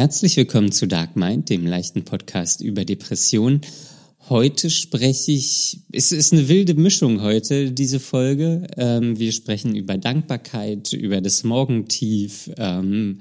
[0.00, 3.60] Herzlich willkommen zu Dark Mind, dem leichten Podcast über Depression.
[4.30, 8.66] Heute spreche ich, es ist eine wilde Mischung heute, diese Folge.
[8.78, 12.50] Ähm, wir sprechen über Dankbarkeit, über das Morgentief.
[12.56, 13.20] Ähm,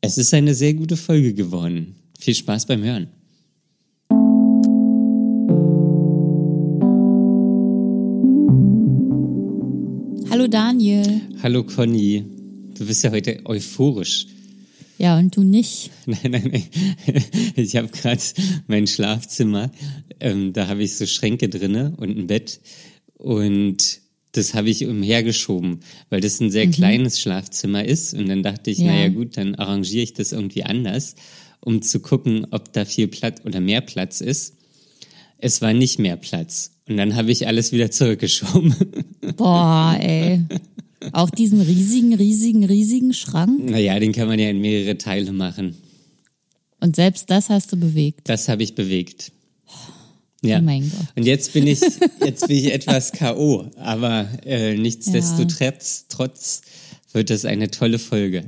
[0.00, 1.94] es ist eine sehr gute Folge geworden.
[2.18, 3.06] Viel Spaß beim Hören.
[10.28, 11.20] Hallo Daniel.
[11.44, 12.24] Hallo Conny.
[12.76, 14.26] Du bist ja heute euphorisch.
[14.98, 15.90] Ja, und du nicht.
[16.06, 17.24] Nein, nein, nein.
[17.56, 18.20] Ich habe gerade
[18.66, 19.70] mein Schlafzimmer.
[20.18, 22.60] Ähm, da habe ich so Schränke drinne und ein Bett.
[23.16, 24.00] Und
[24.32, 25.80] das habe ich umhergeschoben,
[26.10, 26.72] weil das ein sehr mhm.
[26.72, 28.12] kleines Schlafzimmer ist.
[28.12, 28.86] Und dann dachte ich, ja.
[28.86, 31.14] naja gut, dann arrangiere ich das irgendwie anders,
[31.60, 34.56] um zu gucken, ob da viel Platz oder mehr Platz ist.
[35.38, 36.72] Es war nicht mehr Platz.
[36.88, 38.74] Und dann habe ich alles wieder zurückgeschoben.
[39.36, 40.40] Boah, ey.
[41.12, 43.70] Auch diesen riesigen, riesigen, riesigen Schrank?
[43.70, 45.76] Naja, den kann man ja in mehrere Teile machen.
[46.80, 48.28] Und selbst das hast du bewegt?
[48.28, 49.32] Das habe ich bewegt.
[50.42, 50.58] Ja.
[50.58, 51.06] Oh mein Gott.
[51.16, 51.80] Und jetzt bin ich,
[52.24, 56.06] jetzt bin ich etwas K.O., aber äh, nichtsdestotrotz ja.
[56.08, 56.62] trotz
[57.12, 58.44] wird das eine tolle Folge.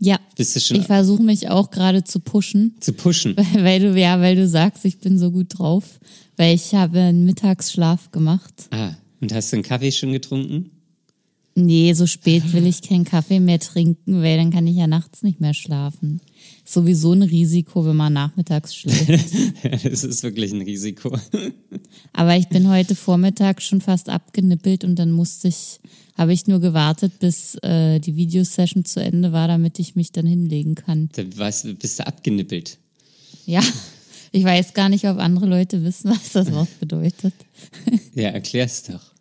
[0.00, 0.18] Ja.
[0.36, 2.76] Bist du schon ich versuche mich auch gerade zu pushen.
[2.80, 3.36] Zu pushen.
[3.52, 6.00] Weil, weil, du, ja, weil du sagst, ich bin so gut drauf.
[6.36, 8.52] Weil ich habe einen Mittagsschlaf gemacht.
[8.70, 10.70] Ah, und hast du einen Kaffee schon getrunken?
[11.56, 15.22] Nee, so spät will ich keinen Kaffee mehr trinken, weil dann kann ich ja nachts
[15.22, 16.20] nicht mehr schlafen.
[16.64, 19.08] Sowieso ein Risiko, wenn man nachmittags schläft.
[19.84, 21.16] das ist wirklich ein Risiko.
[22.12, 25.78] Aber ich bin heute Vormittag schon fast abgenippelt und dann musste ich,
[26.18, 30.26] habe ich nur gewartet, bis äh, die Videosession zu Ende war, damit ich mich dann
[30.26, 31.08] hinlegen kann.
[31.12, 32.78] Da warst, bist du abgenippelt?
[33.46, 33.62] Ja.
[34.32, 37.34] Ich weiß gar nicht, ob andere Leute wissen, was das Wort bedeutet.
[38.16, 39.13] Ja, erklär's doch.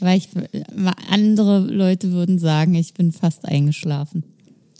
[0.00, 0.28] Weil ich,
[1.10, 4.24] andere Leute würden sagen, ich bin fast eingeschlafen.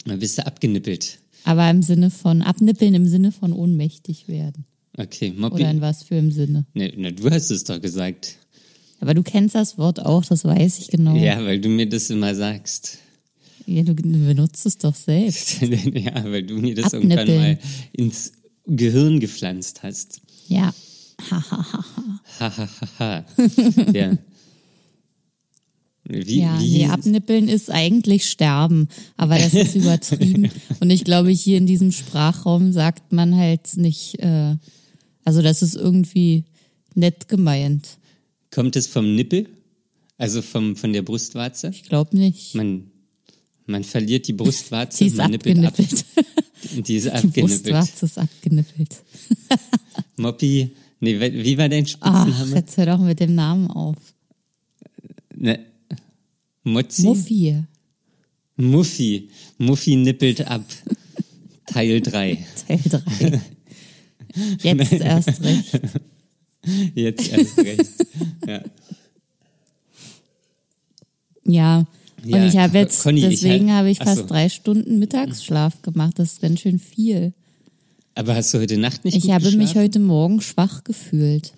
[0.05, 1.19] Dann bist du abgenippelt.
[1.43, 4.65] Aber im Sinne von, abnippeln im Sinne von ohnmächtig werden.
[4.97, 5.55] Okay, Moppi.
[5.55, 6.65] Oder in was für im Sinne?
[6.73, 8.37] Ne, ne, du hast es doch gesagt.
[8.99, 11.15] Aber du kennst das Wort auch, das weiß ich genau.
[11.15, 12.97] Ja, weil du mir das immer sagst.
[13.65, 15.61] Ja, du benutzt es doch selbst.
[15.61, 17.27] ja, weil du mir das Abnippeln.
[17.27, 17.59] irgendwann mal
[17.91, 18.31] ins
[18.65, 20.21] Gehirn gepflanzt hast.
[20.47, 20.73] Ja.
[21.29, 22.21] Ha, ha, ha, ha.
[22.39, 23.25] Ha, ha, ha, ha.
[23.93, 24.17] ja.
[26.09, 26.77] Wie, ja, wie?
[26.77, 28.87] nee, abnippeln ist eigentlich sterben,
[29.17, 30.49] aber das ist übertrieben.
[30.79, 34.55] Und ich glaube, hier in diesem Sprachraum sagt man halt nicht, äh,
[35.25, 36.45] also das ist irgendwie
[36.95, 37.97] nett gemeint.
[38.51, 39.47] Kommt es vom Nippel?
[40.17, 41.69] Also vom, von der Brustwarze?
[41.69, 42.55] Ich glaube nicht.
[42.55, 42.89] Man,
[43.65, 45.75] man verliert die Brustwarze die ist man nippelt ab.
[46.75, 47.67] Die ist abgenippelt.
[47.67, 48.95] Die Brustwarze ist abgenippelt.
[50.17, 52.33] Moppi, nee, wie war dein Spitzname?
[52.35, 53.95] Ach, jetzt hör doch mit dem Namen auf.
[55.35, 55.59] Ne,
[56.67, 57.03] Mozzi?
[57.03, 57.63] Muffi.
[58.57, 59.29] Muffi.
[59.57, 60.63] Muffi nippelt ab.
[61.65, 62.45] Teil 3.
[62.67, 63.41] Teil 3.
[64.61, 65.01] Jetzt Nein.
[65.01, 65.81] erst recht.
[66.95, 67.89] Jetzt erst recht.
[68.45, 68.63] Ja.
[71.49, 71.85] Ja,
[72.23, 74.25] und ja, ich habe jetzt, Conny, deswegen habe ich fast so.
[74.25, 76.19] drei Stunden Mittagsschlaf gemacht.
[76.19, 77.33] Das ist ganz schön viel.
[78.15, 81.53] Aber hast du heute Nacht nicht Ich habe mich heute Morgen schwach gefühlt.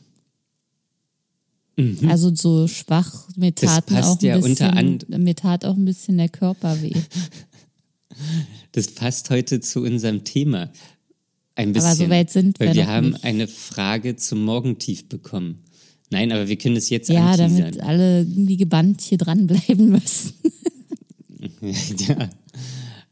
[1.79, 2.09] Mhm.
[2.09, 6.29] Also so schwach, mir taten auch ein ja bisschen, mir tat auch ein bisschen der
[6.29, 6.93] Körper weh.
[8.73, 10.69] Das passt heute zu unserem Thema.
[11.55, 11.87] Ein bisschen.
[11.87, 12.67] Aber so weit sind wir.
[12.67, 13.23] Weil wir haben nicht.
[13.23, 15.63] eine Frage zum Morgentief bekommen.
[16.09, 17.57] Nein, aber wir können es jetzt Ja, anteasern.
[17.57, 20.33] damit alle irgendwie gebannt hier dranbleiben müssen.
[22.07, 22.29] ja.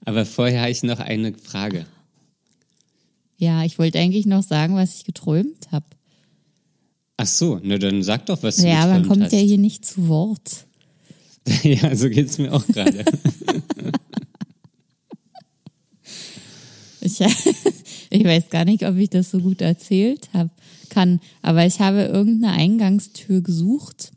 [0.05, 1.85] Aber vorher habe ich noch eine Frage.
[3.37, 5.85] Ja, ich wollte eigentlich noch sagen, was ich geträumt habe.
[7.17, 9.31] Ach so, na dann sag doch, was du Ja, man kommt hast.
[9.33, 10.67] ja hier nicht zu Wort.
[11.63, 13.03] ja, so geht es mir auch gerade.
[17.01, 17.19] ich,
[18.11, 20.51] ich weiß gar nicht, ob ich das so gut erzählt habe,
[20.89, 24.11] kann, aber ich habe irgendeine Eingangstür gesucht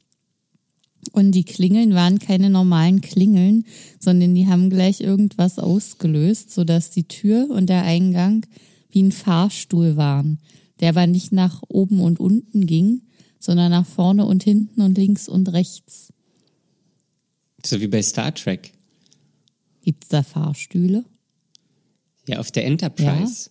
[1.13, 3.65] und die Klingeln waren keine normalen Klingeln,
[3.99, 8.45] sondern die haben gleich irgendwas ausgelöst, sodass die Tür und der Eingang
[8.91, 10.39] wie ein Fahrstuhl waren
[10.81, 13.03] der aber nicht nach oben und unten ging,
[13.39, 16.13] sondern nach vorne und hinten und links und rechts.
[17.65, 18.73] So wie bei Star Trek.
[19.83, 21.05] Gibt's da Fahrstühle?
[22.27, 23.51] Ja, auf der Enterprise.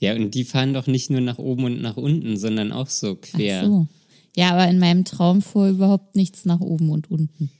[0.00, 0.14] Ja.
[0.14, 3.16] ja, und die fahren doch nicht nur nach oben und nach unten, sondern auch so
[3.16, 3.62] quer.
[3.62, 3.88] Ach so.
[4.36, 7.50] Ja, aber in meinem Traum fuhr überhaupt nichts nach oben und unten.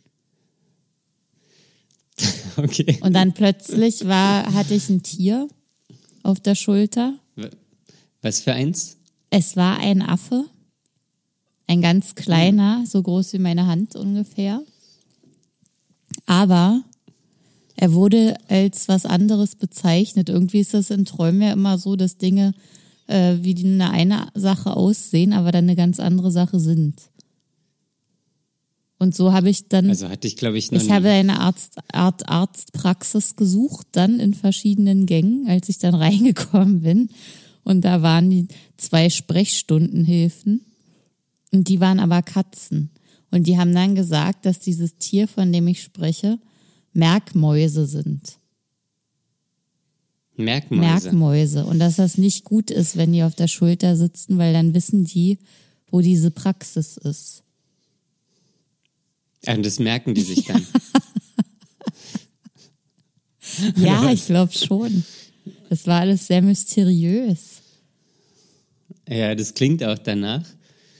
[2.56, 2.98] okay.
[3.00, 5.48] Und dann plötzlich war, hatte ich ein Tier
[6.22, 7.18] auf der Schulter
[8.22, 8.96] was für eins?
[9.30, 10.44] Es war ein Affe.
[11.66, 14.60] Ein ganz kleiner, so groß wie meine Hand ungefähr.
[16.26, 16.82] Aber
[17.76, 20.28] Er wurde als was anderes bezeichnet.
[20.28, 22.52] Irgendwie ist das in Träumen ja immer so, dass Dinge
[23.06, 26.94] äh, wie die eine, eine Sache aussehen, aber dann eine ganz andere Sache sind.
[28.98, 29.88] Und so habe ich dann.
[29.88, 30.92] Also hatte ich, glaube ich, noch Ich nie.
[30.92, 37.08] habe eine Arzt, Art Arztpraxis gesucht, dann in verschiedenen Gängen, als ich dann reingekommen bin.
[37.70, 40.62] Und da waren die zwei Sprechstundenhilfen.
[41.52, 42.90] Und die waren aber Katzen.
[43.30, 46.40] Und die haben dann gesagt, dass dieses Tier, von dem ich spreche,
[46.94, 48.38] Merkmäuse sind.
[50.36, 50.82] Merkmäuse.
[50.82, 51.64] Merkmäuse.
[51.64, 55.04] Und dass das nicht gut ist, wenn die auf der Schulter sitzen, weil dann wissen
[55.04, 55.38] die,
[55.92, 57.44] wo diese Praxis ist.
[59.46, 60.66] Und das merken die sich dann.
[63.76, 65.04] Ja, ich glaube schon.
[65.68, 67.59] Das war alles sehr mysteriös.
[69.08, 70.44] Ja, das klingt auch danach.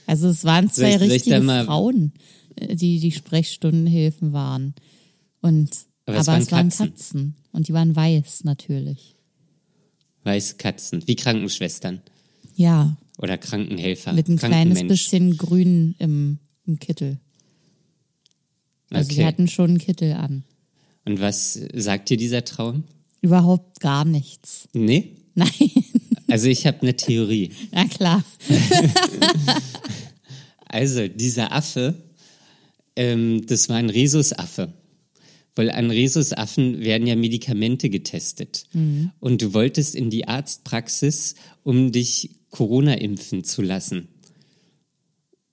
[0.07, 2.13] Also es waren zwei ich- soll ich richtige Frauen,
[2.55, 4.73] äh, die die Sprechstundenhilfen waren.
[5.41, 5.69] Und
[6.05, 6.87] Aber aber, es waren es waren Katzen.
[6.89, 7.35] Katzen.
[7.51, 9.15] Und die waren weiß natürlich.
[10.23, 11.07] Weiße Katzen.
[11.07, 12.01] Wie Krankenschwestern.
[12.55, 14.13] Ja, Oder Krankenhelfer.
[14.13, 17.19] mit ein kleines bisschen Grün im, im Kittel.
[18.89, 19.25] Also die Okay.
[19.25, 20.43] hatten schon einen Kittel an.
[21.05, 22.83] Und was sagt dir dieser Traum?
[23.21, 24.67] Überhaupt gar nichts.
[24.73, 25.15] Nee?
[25.35, 25.49] Nein,
[26.31, 27.51] Also ich habe eine Theorie.
[27.71, 28.23] na klar.
[30.73, 31.95] Also dieser Affe,
[32.95, 34.71] ähm, das war ein Rhesusaffe.
[35.53, 38.67] Weil an Rhesusaffen werden ja Medikamente getestet.
[39.19, 44.07] Und du wolltest in die Arztpraxis, um dich Corona impfen zu lassen.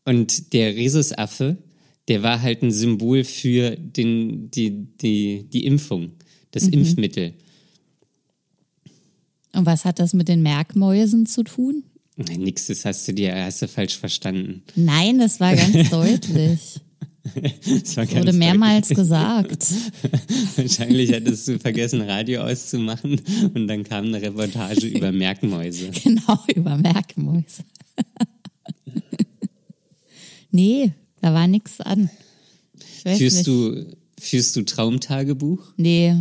[0.05, 1.59] Und der Rhesusaffe,
[2.07, 6.13] der war halt ein Symbol für den, die, die, die Impfung,
[6.53, 7.35] das Impfmittel.
[9.59, 11.83] Und was hat das mit den Merkmäusen zu tun?
[12.15, 14.63] Nein, nix, das hast du dir hast du falsch verstanden.
[14.77, 16.81] Nein, das war ganz deutlich.
[17.35, 18.99] Das ganz Wurde mehrmals deutlich.
[18.99, 19.67] gesagt.
[20.57, 23.21] Wahrscheinlich hattest du vergessen, Radio auszumachen
[23.53, 25.91] und dann kam eine Reportage über Merkmäuse.
[26.05, 27.65] Genau, über Merkmäuse.
[30.53, 32.11] nee, da war nichts an.
[33.05, 33.47] Führst nicht.
[33.49, 33.87] du,
[34.21, 35.73] führst du Traumtagebuch?
[35.77, 36.15] Nee.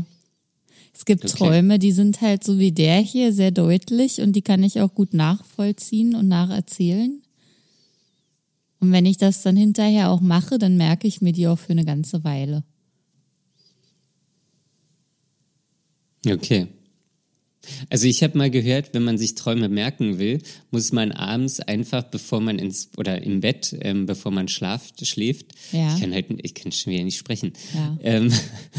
[0.98, 1.38] Es gibt Okay.
[1.38, 4.96] Träume, die sind halt so wie der hier, sehr deutlich und die kann ich auch
[4.96, 7.22] gut nachvollziehen und nacherzählen.
[8.80, 11.74] Und wenn ich das dann hinterher auch mache, dann merke ich mir die auch für
[11.74, 12.64] eine ganze Weile.
[16.28, 16.68] Okay.
[17.90, 20.42] Also ich habe mal gehört, wenn man sich Träume merken will,
[20.72, 25.54] muss man abends einfach, bevor man ins oder im Bett, ähm, bevor man schlaft, schläft,
[25.72, 25.94] Ja.
[25.94, 27.98] ich kann halt, ich kann schon wieder nicht sprechen, Ja.
[28.02, 28.32] ähm,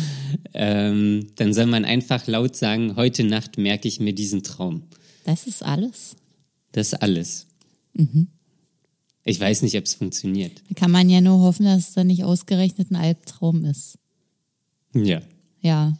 [0.54, 4.82] ähm, dann soll man einfach laut sagen: Heute Nacht merke ich mir diesen Traum.
[5.24, 6.16] Das ist alles.
[6.72, 7.46] Das ist alles.
[7.94, 8.28] Mhm.
[9.24, 10.62] Ich weiß nicht, ob es funktioniert.
[10.68, 13.98] Da kann man ja nur hoffen, dass es dann nicht ausgerechnet ein Albtraum ist.
[14.94, 15.20] Ja.
[15.60, 15.98] Ja,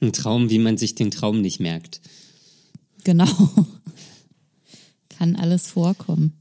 [0.00, 2.00] Ein Traum, wie man sich den Traum nicht merkt.
[3.04, 3.26] genau.
[5.18, 6.32] kann alles vorkommen.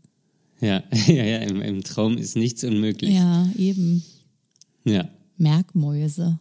[0.61, 3.13] Ja, ja, ja, im, im Traum ist nichts unmöglich.
[3.13, 4.03] Ja, eben.
[4.83, 5.09] Ja.
[5.37, 6.39] Merkmäuse.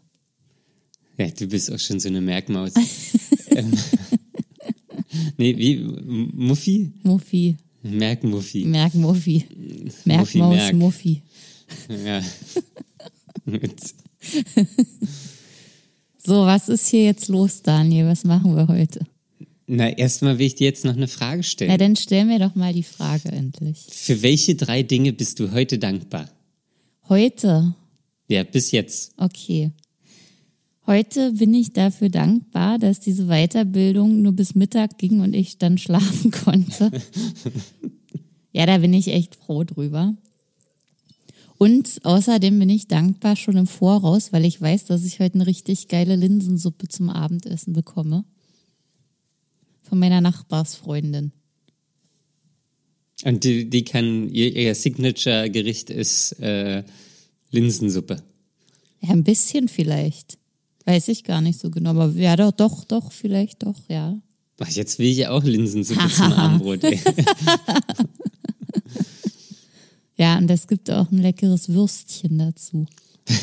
[1.19, 2.73] Ja, du bist auch schon so eine Merkmaus.
[3.51, 3.73] ähm,
[5.37, 5.79] nee, wie?
[5.79, 6.93] Muffi?
[7.03, 7.57] Muffi.
[7.83, 8.65] Merkmuffi.
[8.65, 9.45] Merkmuffi.
[9.47, 10.75] Muffi, Merkmaus, Merk.
[10.75, 11.23] Muffi.
[11.89, 12.23] Ja.
[16.27, 18.07] So, was ist hier jetzt los, Daniel?
[18.09, 19.01] Was machen wir heute?
[19.67, 21.71] Na, erstmal will ich dir jetzt noch eine Frage stellen.
[21.71, 23.87] Na, dann stell mir doch mal die Frage endlich.
[23.91, 26.29] Für welche drei Dinge bist du heute dankbar?
[27.09, 27.75] Heute,
[28.29, 29.13] Ja, bis jetzt.
[29.19, 29.71] okay.
[30.87, 35.79] Heute bin ich dafür dankbar, dass diese Weiterbildung nur bis Mittag ging und ich dann
[35.79, 36.91] schlafen konnte.
[38.53, 40.15] ja, da bin ich echt froh drüber.
[41.59, 45.47] Und außerdem bin ich dankbar schon im Voraus, weil ich weiß, dass ich heute eine
[45.47, 48.25] richtig geile Linsensuppe zum Abendessen bekomme.
[49.83, 51.33] Von meiner Nachbarsfreundin.
[53.25, 56.83] Und die, die kann, ihr, ihr Signature-Gericht ist äh,
[57.51, 58.23] Linsensuppe.
[59.01, 60.39] Ja, ein bisschen vielleicht.
[60.85, 64.19] Weiß ich gar nicht so genau, aber ja, doch, doch, doch, vielleicht doch, ja.
[64.69, 66.81] Jetzt will ich ja auch Linsensuppe zum Abendbrot.
[70.17, 72.87] Ja, und es gibt auch ein leckeres Würstchen dazu.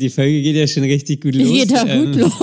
[0.00, 1.48] Die Folge geht ja schon richtig gut los.
[1.48, 2.32] Geht da gut Ähm, los.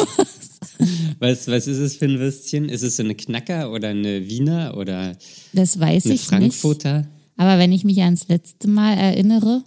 [1.20, 2.70] Was, was ist es für ein Würstchen?
[2.70, 5.18] Ist es so eine Knacker oder eine Wiener oder
[5.52, 6.30] Das weiß eine ich nicht.
[6.30, 7.06] Frankfurter?
[7.36, 9.62] Aber wenn ich mich ans letzte Mal erinnere,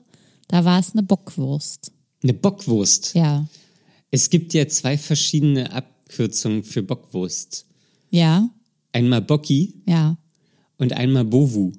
[0.49, 1.93] da war es eine Bockwurst.
[2.23, 3.15] Eine Bockwurst.
[3.15, 3.47] Ja.
[4.11, 7.67] Es gibt ja zwei verschiedene Abkürzungen für Bockwurst.
[8.11, 8.49] Ja,
[8.95, 10.17] Einmal Bocki ja.
[10.83, 11.73] Und einmal Bovu.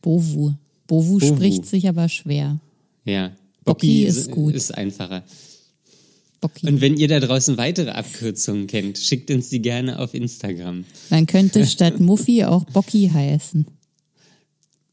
[0.00, 0.54] Bovu.
[0.86, 1.20] Bovu Bovu.
[1.20, 2.60] spricht sich aber schwer.
[3.04, 3.32] Ja.
[3.64, 4.54] Bocki ist gut.
[4.54, 5.24] Ist einfacher.
[6.40, 6.68] Bocki.
[6.68, 10.84] Und wenn ihr da draußen weitere Abkürzungen kennt, schickt uns die gerne auf Instagram.
[11.10, 13.66] Man könnte statt Muffi auch Bocki heißen.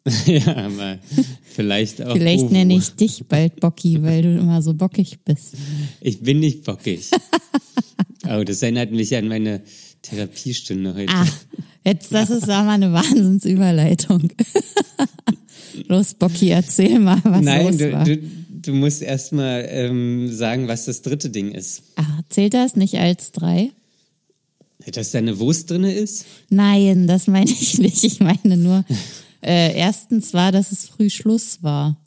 [0.26, 1.00] ja, aber
[1.44, 2.14] vielleicht auch.
[2.14, 2.54] Vielleicht Ovo.
[2.54, 5.54] nenne ich dich bald Bocki, weil du immer so bockig bist.
[6.02, 7.10] Ich bin nicht bockig.
[8.28, 9.64] oh, das erinnert mich an meine
[10.04, 11.14] Therapiestunde heute.
[11.14, 11.28] Ah,
[11.86, 14.30] jetzt, das ist da mal eine Wahnsinnsüberleitung.
[15.88, 18.04] Los, Bocki, erzähl mal, was Nein, los du, war.
[18.06, 21.84] du, du musst erstmal ähm, sagen, was das dritte Ding ist.
[21.98, 23.72] Ah, zählt das nicht als drei?
[24.94, 26.26] Dass da eine Wurst drinne ist?
[26.50, 28.04] Nein, das meine ich nicht.
[28.04, 28.86] Ich meine nur,
[29.42, 31.98] äh, erstens war, dass es früh Schluss war.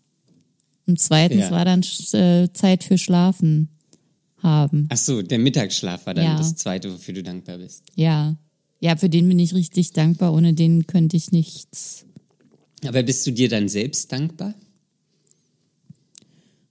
[0.86, 1.50] Und zweitens Ja.
[1.50, 1.82] war dann
[2.12, 3.68] äh, Zeit für Schlafen
[4.42, 4.86] haben.
[4.90, 6.36] Ach so, der Mittagsschlaf war dann Ja.
[6.38, 7.82] das zweite, wofür du dankbar bist.
[7.96, 8.36] Ja.
[8.80, 10.32] Ja, für den bin ich richtig dankbar.
[10.32, 12.04] Ohne den könnte ich nichts.
[12.86, 14.54] Aber bist du dir dann selbst dankbar?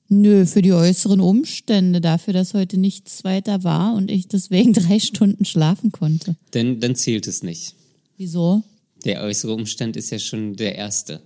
[0.09, 4.99] Nö, für die äußeren Umstände, dafür, dass heute nichts weiter war und ich deswegen drei
[4.99, 6.37] Stunden schlafen konnte.
[6.53, 7.75] Denn dann zählt es nicht.
[8.15, 8.63] Wieso?
[9.03, 11.21] Der äußere Umstand ist ja schon der erste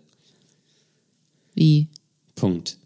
[1.53, 1.87] Wie?
[2.35, 2.77] Punkt.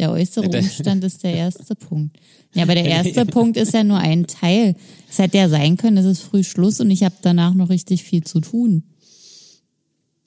[0.00, 2.16] Der äußere Umstand ist der erste Punkt.
[2.54, 4.74] Ja, aber der erste Punkt ist ja nur ein Teil.
[5.10, 8.02] Es hätte ja sein können, es ist früh Schluss und ich habe danach noch richtig
[8.02, 8.82] viel zu tun.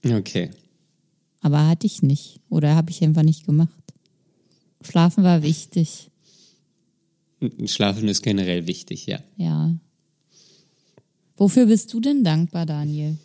[0.06, 0.52] Okay.
[1.42, 2.40] Aber hatte ich nicht.
[2.50, 3.72] Oder habe ich einfach nicht gemacht.
[4.84, 6.12] Schlafen war wichtig.
[7.66, 9.22] Schlafen ist generell wichtig, ja.
[9.38, 9.76] Ja.
[11.36, 13.18] Wofür bist du denn dankbar, Daniel?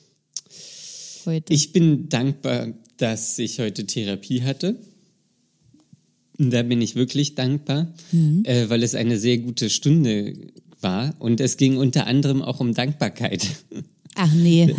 [1.26, 1.52] Heute.
[1.52, 4.78] Ich bin dankbar, dass ich heute Therapie hatte.
[6.38, 7.92] Da bin ich wirklich dankbar,
[8.44, 10.34] äh, weil es eine sehr gute Stunde
[10.80, 11.14] war.
[11.18, 13.46] Und es ging unter anderem auch um Dankbarkeit.
[14.14, 14.72] Ach nee.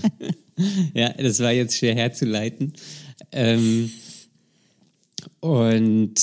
[0.94, 2.72] ja, das war jetzt schwer herzuleiten.
[3.32, 3.90] Ähm,
[5.40, 6.14] und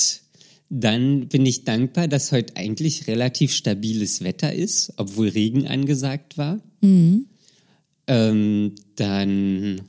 [0.70, 6.60] dann bin ich dankbar, dass heute eigentlich relativ stabiles Wetter ist, obwohl Regen angesagt war.
[8.06, 9.82] Ähm, dann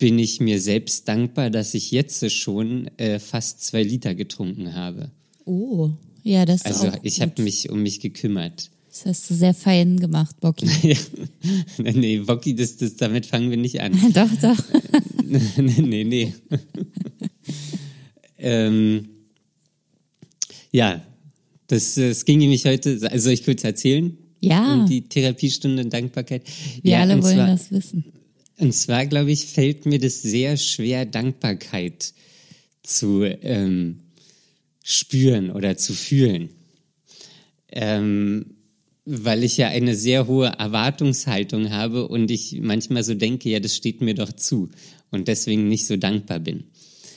[0.00, 5.12] bin ich mir selbst dankbar, dass ich jetzt schon äh, fast zwei Liter getrunken habe.
[5.44, 5.90] Oh.
[6.24, 8.70] Ja, das ist Also ich habe mich um mich gekümmert.
[8.88, 10.66] Das hast du sehr fein gemacht, Bocky.
[11.78, 13.92] Nee, Bocky, das, das, damit fangen wir nicht an.
[14.12, 14.64] doch, doch.
[15.56, 16.34] nee, nee.
[18.38, 19.08] ähm,
[20.72, 21.02] ja,
[21.68, 24.16] das, das ging nämlich heute, also soll ich kurz erzählen?
[24.40, 24.74] Ja.
[24.74, 26.42] Um die Therapiestunde und Dankbarkeit.
[26.82, 28.04] Wir ja, alle wollen zwar, das wissen.
[28.60, 32.12] Und zwar, glaube ich, fällt mir das sehr schwer, Dankbarkeit
[32.82, 34.00] zu ähm,
[34.84, 36.50] spüren oder zu fühlen.
[37.72, 38.56] Ähm,
[39.06, 43.74] weil ich ja eine sehr hohe Erwartungshaltung habe und ich manchmal so denke, ja, das
[43.74, 44.68] steht mir doch zu
[45.10, 46.64] und deswegen nicht so dankbar bin.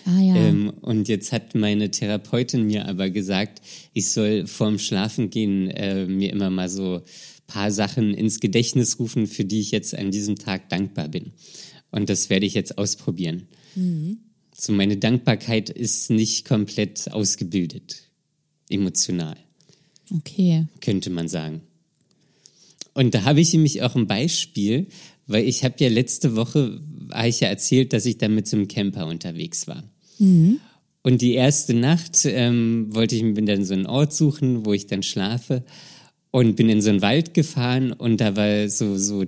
[0.06, 0.36] Ah ja.
[0.36, 3.62] Ähm, und jetzt hat meine Therapeutin mir aber gesagt,
[3.94, 7.04] ich soll vorm Schlafengehen äh, mir immer mal so
[7.54, 11.34] paar Sachen ins Gedächtnis rufen, für die ich jetzt an diesem Tag dankbar bin.
[11.92, 13.44] Und das werde ich jetzt ausprobieren.
[14.56, 18.10] So meine Dankbarkeit ist nicht komplett ausgebildet,
[18.70, 19.38] emotional
[20.12, 20.66] Okay.
[20.82, 21.62] könnte man sagen.
[22.94, 24.88] Und da habe ich nämlich auch ein Beispiel,
[25.28, 26.82] weil ich habe ja letzte Woche,
[27.12, 29.84] habe ich ja erzählt, dass ich da mit so einem Camper unterwegs war.
[31.04, 34.88] Und die erste Nacht ähm, wollte ich mir dann so einen Ort suchen, wo ich
[34.88, 35.64] dann schlafe
[36.34, 39.24] und bin in so einen Wald gefahren und da war so, so,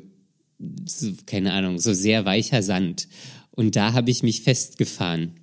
[0.86, 3.08] so keine Ahnung, so sehr weicher Sand.
[3.52, 5.34] Und da habe ich mich festgefahren.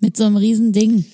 [0.00, 1.04] Mit so einem riesen Ding.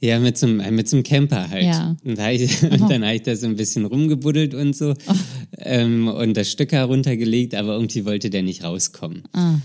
[0.00, 1.66] Ja, mit so, einem, äh, mit so einem Camper halt.
[1.66, 1.94] Ja.
[2.02, 4.94] Und, da ich, und dann habe ich da so ein bisschen rumgebuddelt und so
[5.58, 9.24] ähm, und das Stück heruntergelegt, aber irgendwie wollte der nicht rauskommen.
[9.34, 9.58] Ah.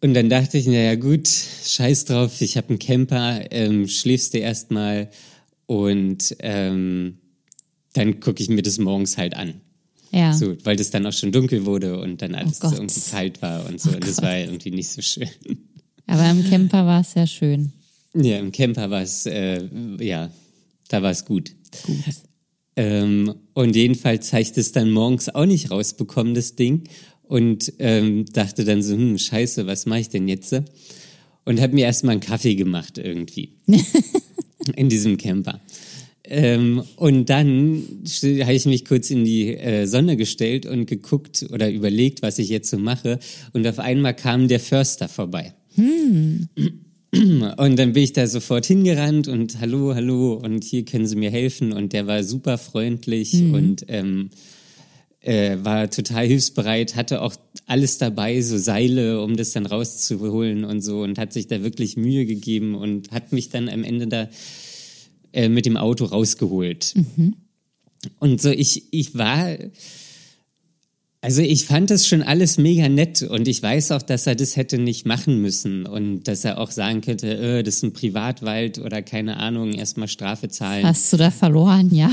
[0.00, 4.38] Und dann dachte ich, naja gut, scheiß drauf, ich habe einen Camper, ähm, schläfst du
[4.38, 5.10] erstmal
[5.66, 7.19] und ähm,
[7.92, 9.60] dann gucke ich mir das morgens halt an.
[10.12, 10.32] Ja.
[10.32, 12.74] So, weil das dann auch schon dunkel wurde und dann alles Gott.
[12.74, 13.90] irgendwie kalt war und so.
[13.90, 15.28] und das war irgendwie nicht so schön.
[16.06, 17.72] Aber im Camper war es ja schön.
[18.14, 19.64] Ja, im Camper war es, äh,
[20.00, 20.30] ja,
[20.88, 21.52] da war es gut.
[21.84, 21.96] Gut.
[22.76, 26.84] Ähm, und jedenfalls habe ich das dann morgens auch nicht rausbekommen, das Ding.
[27.22, 30.52] Und ähm, dachte dann so, hm, scheiße, was mache ich denn jetzt?
[31.44, 33.54] Und habe mir erstmal einen Kaffee gemacht irgendwie.
[34.76, 35.60] in diesem Camper.
[36.30, 37.82] Ähm, und dann
[38.22, 42.48] habe ich mich kurz in die äh, Sonne gestellt und geguckt oder überlegt, was ich
[42.48, 43.18] jetzt so mache.
[43.52, 45.54] Und auf einmal kam der Förster vorbei.
[47.12, 51.32] Und dann bin ich da sofort hingerannt und hallo, hallo und hier können Sie mir
[51.32, 54.30] helfen und der war super freundlich und ähm,
[55.20, 57.34] äh, war total hilfsbereit, hatte auch
[57.66, 61.96] alles dabei, so Seile, um das dann rauszuholen und so und hat sich da wirklich
[61.96, 64.28] Mühe gegeben und hat mich dann am Ende da
[65.32, 66.94] äh, mit dem Auto rausgeholt.
[66.94, 67.34] Mhm.
[68.18, 69.56] Und so, ich, ich war,
[71.20, 74.56] also ich fand das schon alles mega nett und ich weiß auch, dass er das
[74.56, 78.78] hätte nicht machen müssen und dass er auch sagen könnte, äh, das ist ein Privatwald
[78.78, 80.86] oder keine Ahnung, erstmal Strafe zahlen.
[80.86, 82.10] Hast du da verloren, ja.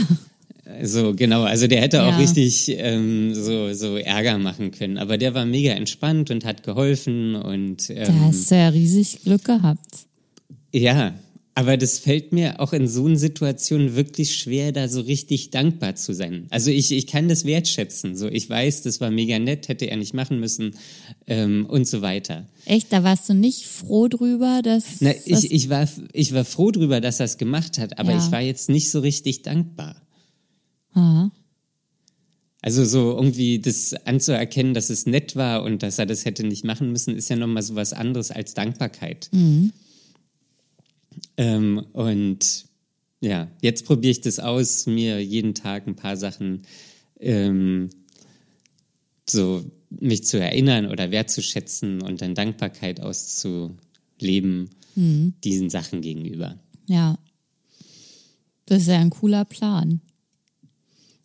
[0.83, 1.43] So, genau.
[1.43, 2.09] Also der hätte ja.
[2.09, 4.97] auch richtig ähm, so, so Ärger machen können.
[4.97, 7.89] Aber der war mega entspannt und hat geholfen und.
[7.89, 10.05] Ähm, da hast du ja riesig Glück gehabt.
[10.73, 11.13] Ja,
[11.57, 15.95] aber das fällt mir auch in so einer Situation wirklich schwer, da so richtig dankbar
[15.95, 16.45] zu sein.
[16.51, 18.15] Also ich, ich kann das wertschätzen.
[18.15, 20.75] So, ich weiß, das war mega nett, hätte er nicht machen müssen
[21.25, 22.47] ähm, und so weiter.
[22.65, 25.01] Echt, da warst du nicht froh drüber, dass.
[25.01, 28.23] Na, ich, ich, war, ich war froh drüber, dass er es gemacht hat, aber ja.
[28.23, 29.99] ich war jetzt nicht so richtig dankbar.
[30.93, 31.31] Aha.
[32.61, 36.65] Also so irgendwie das anzuerkennen, dass es nett war und dass er das hätte nicht
[36.65, 39.29] machen müssen, ist ja nochmal so was anderes als Dankbarkeit.
[39.31, 39.73] Mhm.
[41.37, 42.65] Ähm, und
[43.21, 46.63] ja, jetzt probiere ich das aus, mir jeden Tag ein paar Sachen
[47.19, 47.89] ähm,
[49.29, 55.33] so mich zu erinnern oder wertzuschätzen und dann Dankbarkeit auszuleben mhm.
[55.43, 56.57] diesen Sachen gegenüber.
[56.87, 57.17] Ja.
[58.65, 60.01] Das ist ja ein cooler Plan.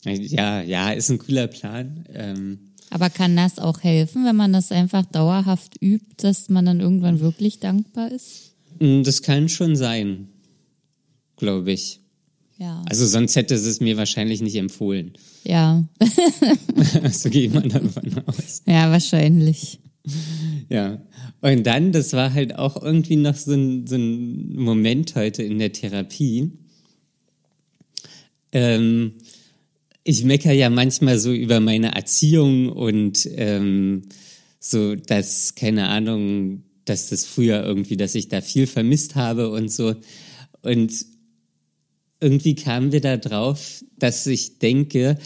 [0.04, 2.04] Ja, ja, ist ein cooler Plan.
[2.12, 2.59] Ähm,
[2.90, 7.21] aber kann das auch helfen, wenn man das einfach dauerhaft übt, dass man dann irgendwann
[7.21, 8.51] wirklich dankbar ist?
[8.78, 10.28] Mm, das kann schon sein,
[11.36, 12.00] glaube ich.
[12.58, 12.82] Ja.
[12.88, 15.12] Also sonst hätte es mir wahrscheinlich nicht empfohlen.
[15.44, 15.84] Ja.
[17.10, 18.62] so geht man davon aus.
[18.64, 19.80] Ja, wahrscheinlich.
[20.68, 21.02] Ja.
[21.40, 25.58] Und dann, das war halt auch irgendwie noch so ein, so ein Moment heute in
[25.58, 26.52] der Therapie.
[28.52, 29.14] Ähm,
[30.04, 34.02] ich meckere ja manchmal so über meine Erziehung und ähm,
[34.60, 39.70] so, dass, keine Ahnung, dass das früher irgendwie, dass ich da viel vermisst habe und
[39.70, 39.94] so.
[40.62, 40.92] Und
[42.20, 45.18] irgendwie kamen wir da drauf, dass ich denke,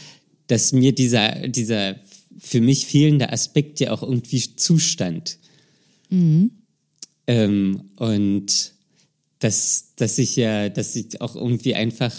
[0.47, 1.97] dass mir dieser, dieser
[2.39, 5.39] für mich fehlende Aspekt ja auch irgendwie zustand.
[6.11, 6.51] Mhm.
[7.27, 8.73] Ähm, und
[9.39, 12.15] dass, dass ich ja, dass ich auch irgendwie einfach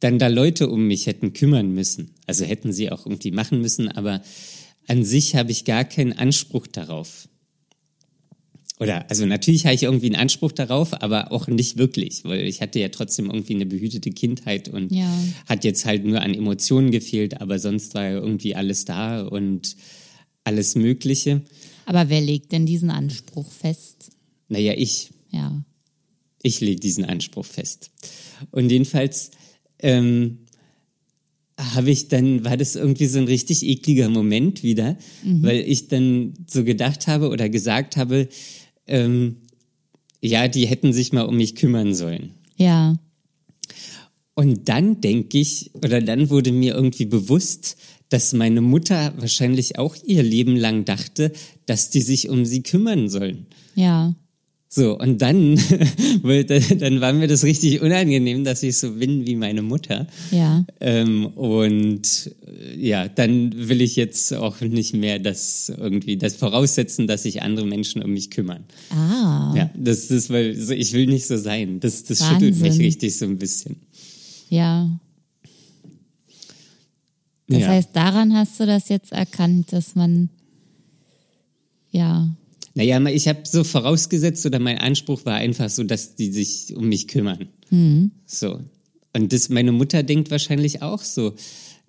[0.00, 2.10] dann da Leute um mich hätten kümmern müssen.
[2.26, 4.22] Also hätten sie auch irgendwie machen müssen, aber
[4.88, 7.28] an sich habe ich gar keinen Anspruch darauf.
[8.82, 12.60] Oder, also natürlich habe ich irgendwie einen Anspruch darauf, aber auch nicht wirklich, weil ich
[12.60, 15.08] hatte ja trotzdem irgendwie eine behütete Kindheit und ja.
[15.48, 19.76] hat jetzt halt nur an Emotionen gefehlt, aber sonst war ja irgendwie alles da und
[20.42, 21.42] alles Mögliche.
[21.86, 24.10] Aber wer legt denn diesen Anspruch fest?
[24.48, 25.10] Naja, ich.
[25.30, 25.64] Ja.
[26.42, 27.92] Ich lege diesen Anspruch fest.
[28.50, 29.30] Und jedenfalls
[29.78, 30.38] ähm,
[31.56, 35.44] habe ich dann, war das irgendwie so ein richtig ekliger Moment wieder, mhm.
[35.44, 38.28] weil ich dann so gedacht habe oder gesagt habe,
[38.92, 39.38] ähm,
[40.20, 42.34] ja, die hätten sich mal um mich kümmern sollen.
[42.56, 42.96] Ja.
[44.34, 47.76] Und dann denke ich, oder dann wurde mir irgendwie bewusst,
[48.08, 51.32] dass meine Mutter wahrscheinlich auch ihr Leben lang dachte,
[51.66, 53.46] dass die sich um sie kümmern sollen.
[53.74, 54.14] Ja.
[54.74, 55.56] So, und dann,
[56.78, 60.06] dann war mir das richtig unangenehm, dass ich so bin wie meine Mutter.
[60.30, 60.64] Ja.
[60.80, 67.06] Ähm, und äh, ja, dann will ich jetzt auch nicht mehr das irgendwie, das voraussetzen,
[67.06, 68.64] dass sich andere Menschen um mich kümmern.
[68.88, 69.52] Ah.
[69.54, 71.78] Ja, das ist, weil ich will nicht so sein.
[71.78, 73.76] Das, das schüttelt mich richtig so ein bisschen.
[74.48, 74.88] Ja.
[77.46, 77.68] Das ja.
[77.68, 80.30] heißt, daran hast du das jetzt erkannt, dass man,
[81.90, 82.34] ja,
[82.74, 86.88] naja, ich habe so vorausgesetzt oder mein Anspruch war einfach so, dass die sich um
[86.88, 87.48] mich kümmern.
[87.70, 88.12] Mhm.
[88.26, 88.60] So.
[89.14, 91.34] Und das, meine Mutter denkt wahrscheinlich auch so,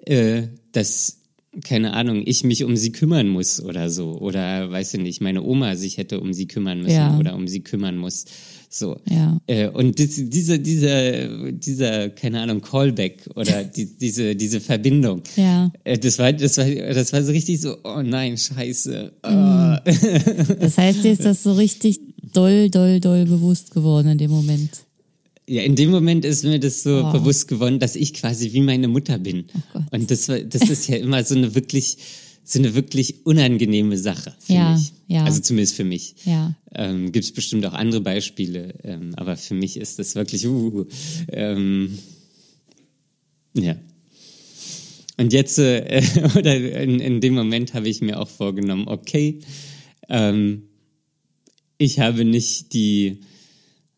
[0.05, 0.43] äh,
[0.73, 1.21] dass,
[1.63, 4.17] keine Ahnung, ich mich um sie kümmern muss oder so.
[4.19, 7.17] Oder, weiß ich nicht, meine Oma sich hätte um sie kümmern müssen ja.
[7.17, 8.25] oder um sie kümmern muss.
[8.73, 8.99] So.
[9.07, 9.39] Ja.
[9.45, 15.21] Äh, und das, dieser, dieser, dieser, keine Ahnung, Callback oder die, diese, diese Verbindung.
[15.35, 15.71] Ja.
[15.83, 19.13] Äh, das war, das war, das war so richtig so, oh nein, scheiße.
[19.21, 19.29] Oh.
[20.59, 21.99] Das heißt, dir ist das so richtig
[22.33, 24.71] doll, doll, doll bewusst geworden in dem Moment.
[25.47, 27.11] Ja, in dem Moment ist mir das so oh.
[27.11, 29.45] bewusst geworden, dass ich quasi wie meine Mutter bin.
[29.75, 31.97] Oh und das war, das ist ja immer so eine wirklich,
[32.43, 34.93] so eine wirklich unangenehme Sache, finde ja, ich.
[35.07, 35.23] Ja.
[35.23, 36.15] Also zumindest für mich.
[36.25, 36.55] Ja.
[36.73, 40.85] Ähm, Gibt es bestimmt auch andere Beispiele, ähm, aber für mich ist das wirklich, uh,
[41.29, 41.97] ähm,
[43.53, 43.75] ja.
[45.17, 46.03] Und jetzt, äh,
[46.37, 49.39] oder in, in dem Moment habe ich mir auch vorgenommen, okay,
[50.09, 50.63] ähm,
[51.77, 53.19] ich habe nicht die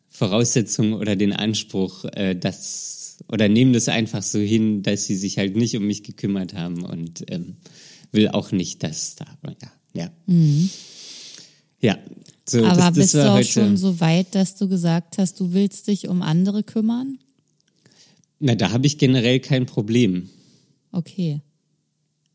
[0.08, 5.16] Voraussetzung oder den Anspruch, äh, dass das oder nehme das einfach so hin, dass sie
[5.16, 7.56] sich halt nicht um mich gekümmert haben und ähm,
[8.16, 10.10] will auch nicht, dass da, ja, ja.
[10.26, 10.68] Mhm.
[11.80, 11.98] Ja,
[12.48, 15.52] so, Aber das, das bist du auch schon so weit, dass du gesagt hast, du
[15.52, 17.18] willst dich um andere kümmern?
[18.38, 20.28] Na, da habe ich generell kein Problem.
[20.92, 21.40] Okay.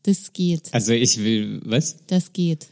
[0.02, 0.72] Das geht.
[0.74, 1.96] Also ich will, was?
[2.08, 2.68] Das geht.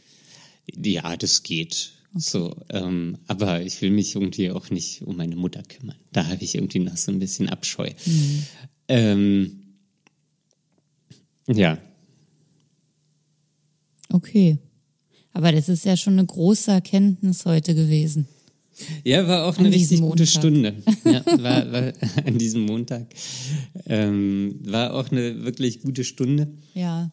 [0.75, 1.93] Ja, das geht.
[2.13, 5.95] So, ähm, aber ich will mich irgendwie auch nicht um meine Mutter kümmern.
[6.11, 7.89] Da habe ich irgendwie noch so ein bisschen Abscheu.
[8.89, 9.77] Ähm,
[11.47, 11.77] ja,
[14.11, 14.57] Okay.
[15.33, 18.27] Aber das ist ja schon eine große Erkenntnis heute gewesen.
[19.03, 20.27] Ja, war auch An eine richtig diesem gute Montag.
[20.27, 20.75] Stunde.
[21.05, 21.93] Ja, war, war
[22.25, 23.07] an diesem Montag.
[23.85, 26.47] Ähm, war auch eine wirklich gute Stunde.
[26.73, 27.11] Ja.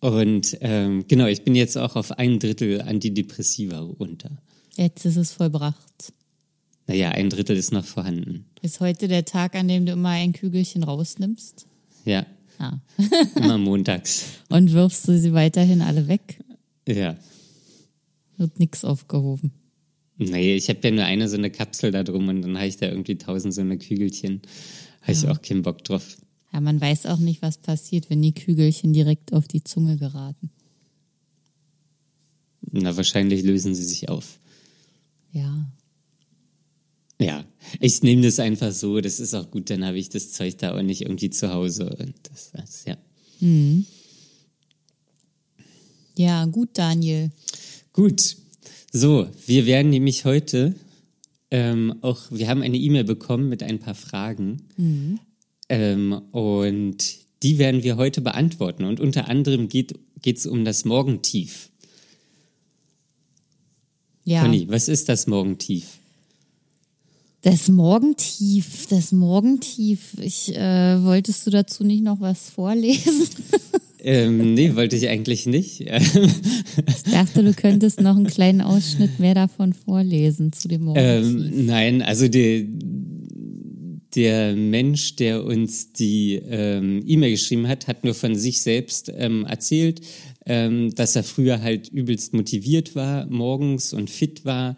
[0.00, 4.30] Und ähm, genau, ich bin jetzt auch auf ein Drittel Antidepressiva runter.
[4.76, 6.12] Jetzt ist es vollbracht.
[6.86, 8.46] Naja, ein Drittel ist noch vorhanden.
[8.62, 11.66] Ist heute der Tag, an dem du immer ein Kügelchen rausnimmst?
[12.04, 12.26] Ja,
[12.58, 12.80] Ah.
[13.36, 14.24] immer montags.
[14.48, 16.42] Und wirfst du sie weiterhin alle weg?
[16.86, 17.16] Ja.
[18.36, 19.52] Wird nichts aufgehoben.
[20.16, 22.76] Nee, ich habe ja nur eine so eine Kapsel da drum und dann habe ich
[22.76, 24.42] da irgendwie tausend so eine Kügelchen.
[25.02, 26.16] Habe ich auch keinen Bock drauf.
[26.52, 30.50] Ja, man weiß auch nicht, was passiert, wenn die Kügelchen direkt auf die Zunge geraten.
[32.72, 34.40] Na, wahrscheinlich lösen sie sich auf.
[35.32, 35.70] Ja.
[37.20, 37.44] Ja,
[37.80, 40.76] ich nehme das einfach so, das ist auch gut, dann habe ich das Zeug da
[40.76, 41.96] auch nicht irgendwie zu Hause.
[41.98, 42.96] Und das, das, ja.
[46.16, 47.30] Ja, gut, Daniel.
[47.92, 48.36] Gut,
[48.92, 50.74] so, wir werden nämlich heute
[51.50, 54.62] ähm, auch, wir haben eine E-Mail bekommen mit ein paar Fragen
[55.68, 58.84] ähm, und die werden wir heute beantworten.
[58.84, 61.70] Und unter anderem geht es um das Morgentief.
[64.24, 64.42] Ja.
[64.42, 65.98] Conny, was ist das Morgentief?
[67.42, 70.14] Das Morgentief, das Morgentief.
[70.20, 73.28] Ich, äh, wolltest du dazu nicht noch was vorlesen?
[74.00, 75.80] ähm, nee, wollte ich eigentlich nicht.
[75.82, 81.52] Ich dachte, du könntest noch einen kleinen Ausschnitt mehr davon vorlesen zu dem Morgentief.
[81.52, 82.64] Ähm, nein, also der,
[84.16, 89.44] der Mensch, der uns die ähm, E-Mail geschrieben hat, hat nur von sich selbst ähm,
[89.44, 90.00] erzählt,
[90.44, 94.76] ähm, dass er früher halt übelst motiviert war, morgens und fit war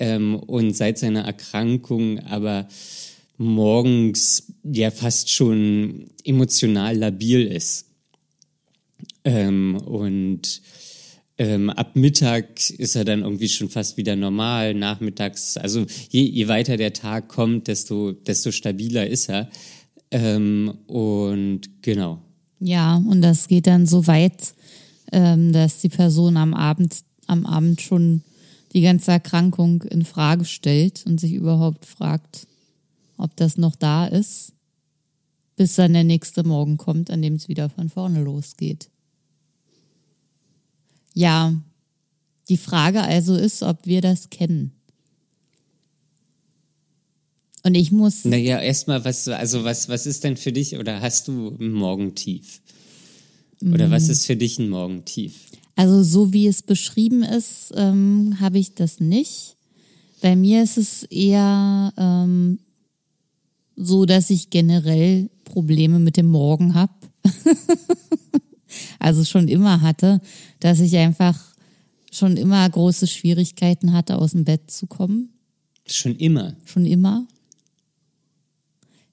[0.00, 2.66] ähm, und seit seiner Erkrankung aber
[3.36, 7.86] morgens ja fast schon emotional labil ist.
[9.24, 10.62] Ähm, und
[11.38, 16.48] ähm, ab Mittag ist er dann irgendwie schon fast wieder normal, nachmittags, also je, je
[16.48, 19.48] weiter der Tag kommt, desto, desto stabiler ist er.
[20.10, 22.18] Ähm, und genau.
[22.58, 24.54] Ja, und das geht dann so weit,
[25.12, 28.22] ähm, dass die Person am Abend, am Abend schon
[28.72, 32.46] die ganze Erkrankung in Frage stellt und sich überhaupt fragt,
[33.16, 34.52] ob das noch da ist,
[35.56, 38.88] bis dann der nächste Morgen kommt, an dem es wieder von vorne losgeht.
[41.14, 41.54] Ja,
[42.48, 44.72] die Frage also ist, ob wir das kennen.
[47.62, 51.28] Und ich muss Naja, erstmal, was, also was, was ist denn für dich oder hast
[51.28, 52.62] du ein Morgentief?
[53.62, 55.34] Oder was ist für dich ein Morgentief?
[55.76, 59.56] Also so wie es beschrieben ist, ähm, habe ich das nicht.
[60.20, 62.58] Bei mir ist es eher ähm,
[63.76, 66.92] so, dass ich generell Probleme mit dem Morgen habe.
[68.98, 70.20] also schon immer hatte,
[70.60, 71.38] dass ich einfach
[72.12, 75.30] schon immer große Schwierigkeiten hatte, aus dem Bett zu kommen.
[75.86, 76.54] Schon immer.
[76.64, 77.26] Schon immer.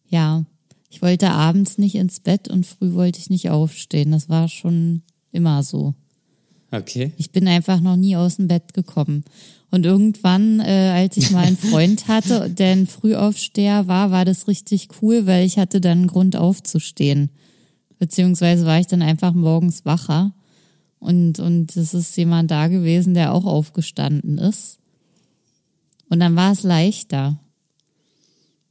[0.09, 0.45] Ja,
[0.89, 4.11] ich wollte abends nicht ins Bett und früh wollte ich nicht aufstehen.
[4.11, 5.93] Das war schon immer so.
[6.71, 7.13] Okay.
[7.17, 9.23] Ich bin einfach noch nie aus dem Bett gekommen.
[9.69, 14.47] Und irgendwann, äh, als ich mal einen Freund hatte, der ein Frühaufsteher war, war das
[14.47, 17.29] richtig cool, weil ich hatte dann einen Grund aufzustehen.
[17.99, 20.33] Beziehungsweise war ich dann einfach morgens wacher.
[20.99, 24.79] Und, und es ist jemand da gewesen, der auch aufgestanden ist.
[26.09, 27.39] Und dann war es leichter.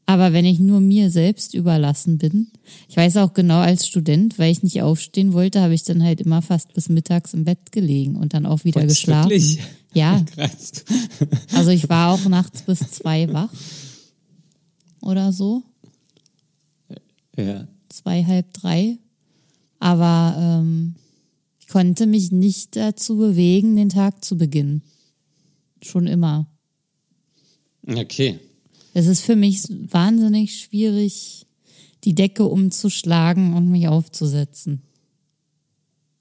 [0.08, 2.48] Aber wenn ich nur mir selbst überlassen bin,
[2.88, 6.20] ich weiß auch genau als Student, weil ich nicht aufstehen wollte, habe ich dann halt
[6.20, 9.30] immer fast bis mittags im Bett gelegen und dann auch wieder Wollt's geschlafen.
[9.30, 9.58] wirklich?
[9.94, 10.84] Ja, Krass.
[11.52, 13.52] also ich war auch nachts bis zwei wach
[15.00, 15.62] oder so,
[17.36, 17.66] Ja.
[17.88, 18.98] zwei, halb drei.
[19.80, 20.94] Aber ähm,
[21.60, 24.82] ich konnte mich nicht dazu bewegen, den Tag zu beginnen.
[25.82, 26.46] Schon immer.
[27.86, 28.38] Okay.
[28.96, 31.44] Es ist für mich wahnsinnig schwierig,
[32.04, 34.80] die Decke umzuschlagen und mich aufzusetzen.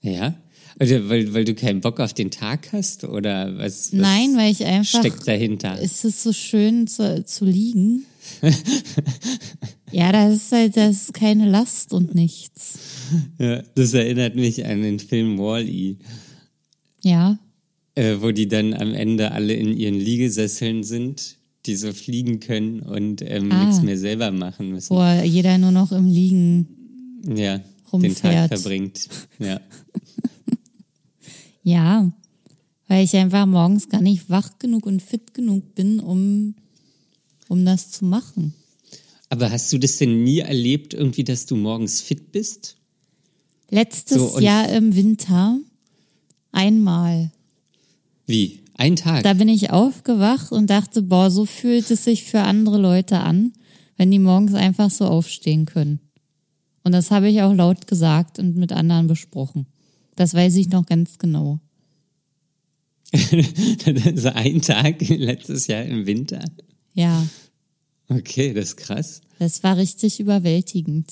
[0.02, 0.36] Ja?
[0.78, 3.06] Also, weil, weil du keinen Bock auf den Tag hast?
[3.06, 5.00] Oder was, was Nein, weil ich einfach.
[5.00, 5.78] steckt dahinter?
[5.82, 8.06] Es ist so schön zu, zu liegen.
[9.92, 12.80] Ja, das ist halt, das ist keine Last und nichts.
[13.40, 15.96] Ja, das erinnert mich an den Film Wall-E,
[17.02, 17.38] Ja,
[17.94, 22.80] äh, wo die dann am Ende alle in ihren Liegesesseln sind, die so fliegen können
[22.82, 23.66] und ähm, Ah.
[23.66, 24.96] nichts mehr selber machen müssen.
[24.96, 26.68] wo jeder nur noch im Liegen.
[27.28, 28.50] Ja, den rumfährt.
[28.52, 29.08] Tag verbringt.
[29.40, 29.60] Ja.
[31.64, 32.12] Ja,
[32.88, 36.54] weil ich einfach morgens gar nicht wach genug und fit genug bin, um,
[37.48, 38.54] um das zu machen.
[39.30, 42.78] Aber hast du das denn nie erlebt, irgendwie, dass du morgens fit bist?
[43.72, 45.58] Letztes So, Jahr im Winter
[46.52, 47.32] einmal.
[48.28, 48.60] Wie?
[48.76, 49.24] Ein Tag?
[49.24, 53.54] Da bin ich aufgewacht und dachte, boah, so fühlt es sich für andere Leute an,
[53.98, 56.00] wenn die morgens einfach so aufstehen können.
[56.84, 59.66] Und das habe ich auch laut gesagt und mit anderen besprochen.
[60.16, 61.60] Das weiß ich noch ganz genau.
[63.14, 66.44] also ein Tag letztes Jahr im Winter?
[66.94, 67.26] Ja,
[68.08, 69.22] Okay, das ist krass.
[69.40, 71.12] das war richtig überwältigend.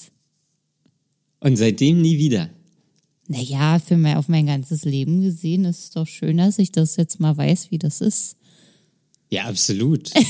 [1.39, 2.49] Und seitdem nie wieder.
[3.27, 6.97] Naja, für mein, auf mein ganzes Leben gesehen ist es doch schön, dass ich das
[6.97, 8.35] jetzt mal weiß, wie das ist.
[9.29, 10.11] Ja, absolut.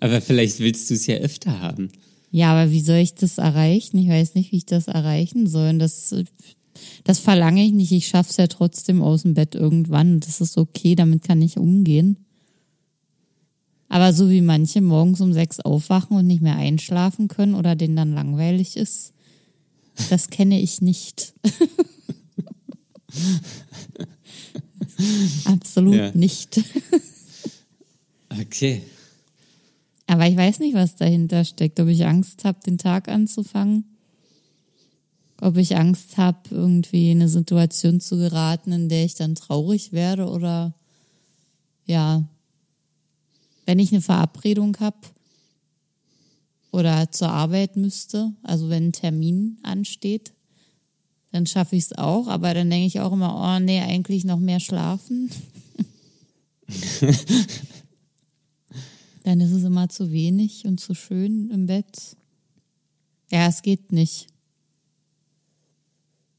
[0.00, 1.90] Aber vielleicht willst du es ja öfter haben.
[2.30, 3.98] Ja, aber wie soll ich das erreichen?
[3.98, 5.70] Ich weiß nicht, wie ich das erreichen soll.
[5.70, 6.14] Und das,
[7.02, 7.90] das verlange ich nicht.
[7.92, 10.20] Ich schaff's ja trotzdem aus dem Bett irgendwann.
[10.20, 12.18] Das ist okay, damit kann ich umgehen.
[13.88, 17.96] Aber so wie manche morgens um sechs aufwachen und nicht mehr einschlafen können oder denen
[17.96, 19.12] dann langweilig ist,
[20.10, 21.34] das kenne ich nicht.
[25.44, 26.10] Absolut Ja.
[26.12, 26.60] nicht.
[28.40, 28.82] Okay.
[30.06, 31.78] Aber ich weiß nicht, was dahinter steckt.
[31.80, 33.84] Ob ich Angst habe, den Tag anzufangen.
[35.40, 39.92] Ob ich Angst habe, irgendwie in eine Situation zu geraten, in der ich dann traurig
[39.92, 40.74] werde oder
[41.86, 42.24] ja,
[43.66, 44.98] wenn ich eine Verabredung habe
[46.72, 50.32] oder zur Arbeit müsste, also wenn ein Termin ansteht,
[51.32, 54.38] dann schaffe ich es auch, aber dann denke ich auch immer, oh nee, eigentlich noch
[54.40, 55.30] mehr schlafen.
[59.22, 62.16] Dann ist es immer zu wenig und zu schön im Bett.
[63.30, 64.28] Ja, es geht nicht.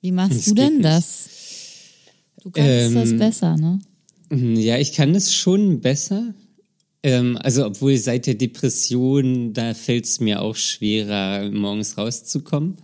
[0.02, 0.86] Wie machst Es du denn nicht.
[0.86, 1.30] das?
[2.42, 3.80] Du kannst das Ähm, besser, ne?
[4.32, 6.34] Ja, ich kann das schon besser.
[7.04, 12.78] Ähm, also, obwohl seit der Depression, da fällt es mir auch schwerer, morgens rauszukommen.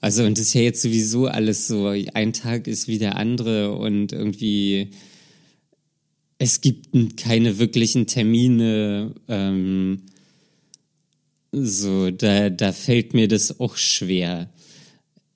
[0.00, 3.72] Also, und das ist ja jetzt sowieso alles so, ein Tag ist wie der andere
[3.76, 4.90] und irgendwie,
[6.38, 9.14] es gibt keine wirklichen Termine.
[9.28, 10.02] Ähm,
[11.52, 14.50] so, da, da fällt mir das auch schwer.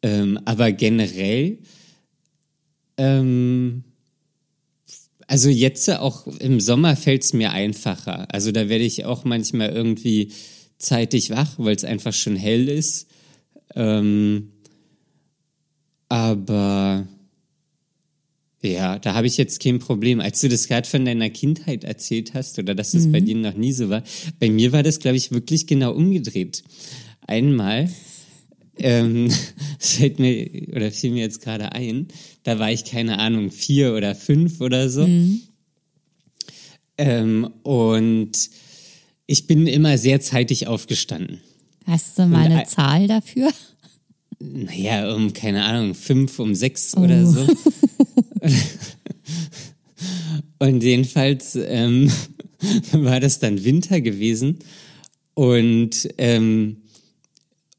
[0.02, 1.58] Ähm, aber generell,
[2.96, 3.84] ähm,
[5.26, 8.32] also jetzt auch im Sommer fällt es mir einfacher.
[8.32, 10.32] Also da werde ich auch manchmal irgendwie
[10.78, 13.08] zeitig wach, weil es einfach schon hell ist.
[13.74, 14.52] Ähm,
[16.08, 17.08] aber
[18.62, 20.20] ja, da habe ich jetzt kein Problem.
[20.20, 23.54] Als du das gerade von deiner Kindheit erzählt hast oder dass das bei dir noch
[23.54, 24.02] nie so war,
[24.38, 26.62] bei mir war das, glaube ich, wirklich genau umgedreht.
[27.26, 27.90] Einmal
[28.78, 29.30] ähm,
[29.78, 32.08] fällt mir oder fiel mir jetzt gerade ein,
[32.46, 35.08] da war ich keine Ahnung vier oder fünf oder so
[36.98, 38.32] ähm, und
[39.26, 41.40] ich bin immer sehr zeitig aufgestanden.
[41.86, 43.50] Hast du mal und eine ein- Zahl dafür?
[44.38, 47.46] Naja, um, keine Ahnung, fünf, um sechs oder so.
[50.58, 52.10] Und jedenfalls ähm,
[52.92, 54.58] war das dann Winter gewesen
[55.34, 56.82] und ähm,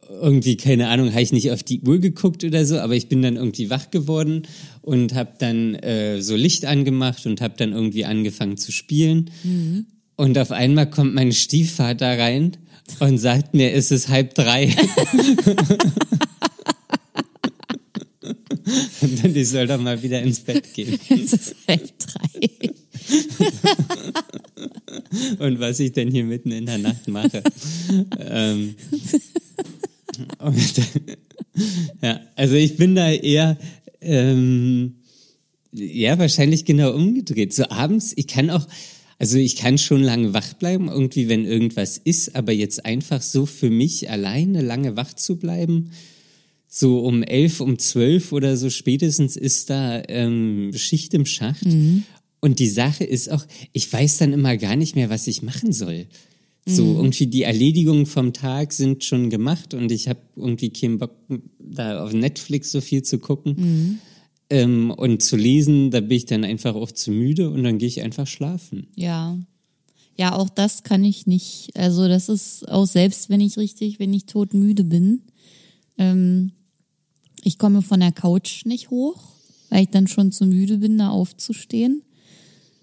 [0.09, 3.21] irgendwie, keine Ahnung, habe ich nicht auf die Uhr geguckt oder so, aber ich bin
[3.21, 4.43] dann irgendwie wach geworden
[4.81, 9.29] und habe dann äh, so Licht angemacht und habe dann irgendwie angefangen zu spielen.
[10.15, 12.57] Und auf einmal kommt mein Stiefvater rein
[12.99, 14.65] und sagt mir, es ist halb drei.
[19.01, 20.99] und dann, ich soll doch mal wieder ins Bett gehen.
[21.09, 22.49] Es ist halb drei.
[25.39, 27.43] und was ich denn hier mitten in der Nacht mache.
[28.19, 28.75] ähm,
[32.01, 33.57] ja, also ich bin da eher,
[34.01, 34.95] ähm,
[35.71, 37.53] ja, wahrscheinlich genau umgedreht.
[37.53, 38.67] So abends, ich kann auch,
[39.19, 43.45] also ich kann schon lange wach bleiben, irgendwie, wenn irgendwas ist, aber jetzt einfach so
[43.45, 45.91] für mich alleine lange wach zu bleiben,
[46.67, 51.65] so um elf, um zwölf oder so spätestens ist da ähm, Schicht im Schacht.
[52.39, 55.73] Und die Sache ist auch, ich weiß dann immer gar nicht mehr, was ich machen
[55.73, 56.07] soll.
[56.75, 61.11] So irgendwie die Erledigungen vom Tag sind schon gemacht und ich habe irgendwie keinen Bock,
[61.59, 63.99] da auf Netflix so viel zu gucken.
[64.49, 67.87] Ähm, und zu lesen, da bin ich dann einfach auch zu müde und dann gehe
[67.87, 68.87] ich einfach schlafen.
[68.95, 69.37] Ja.
[70.17, 71.69] Ja, auch das kann ich nicht.
[71.75, 75.21] Also das ist auch selbst, wenn ich richtig, wenn ich todmüde bin.
[75.97, 76.51] Ähm,
[77.43, 79.21] ich komme von der Couch nicht hoch,
[79.69, 82.01] weil ich dann schon zu müde bin, da aufzustehen.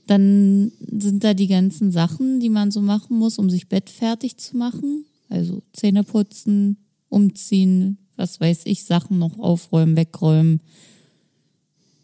[0.06, 4.36] Dann sind da die ganzen Sachen, die man so machen muss, um sich Bett fertig
[4.36, 5.06] zu machen.
[5.28, 6.76] Also Zähne putzen,
[7.08, 10.60] umziehen, was weiß ich, Sachen noch aufräumen, wegräumen.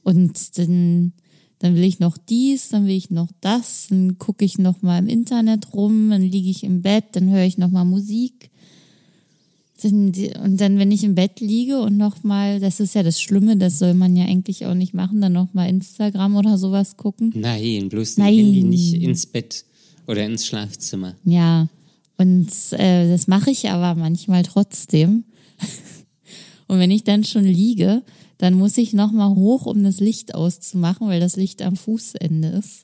[0.03, 1.13] Und dann,
[1.59, 4.99] dann will ich noch dies, dann will ich noch das, dann gucke ich noch mal
[4.99, 8.50] im Internet rum, dann liege ich im Bett, dann höre ich noch mal Musik.
[9.85, 13.57] Und dann, wenn ich im Bett liege und noch mal, das ist ja das Schlimme,
[13.57, 17.33] das soll man ja eigentlich auch nicht machen, dann noch mal Instagram oder sowas gucken.
[17.35, 18.35] Nein, bloß Nein.
[18.35, 19.65] Handy nicht ins Bett
[20.07, 21.15] oder ins Schlafzimmer.
[21.25, 21.69] Ja,
[22.19, 25.25] und äh, das mache ich aber manchmal trotzdem.
[26.69, 28.03] und wenn ich dann schon liege,
[28.37, 32.49] dann muss ich noch mal hoch, um das Licht auszumachen, weil das Licht am Fußende
[32.49, 32.83] ist.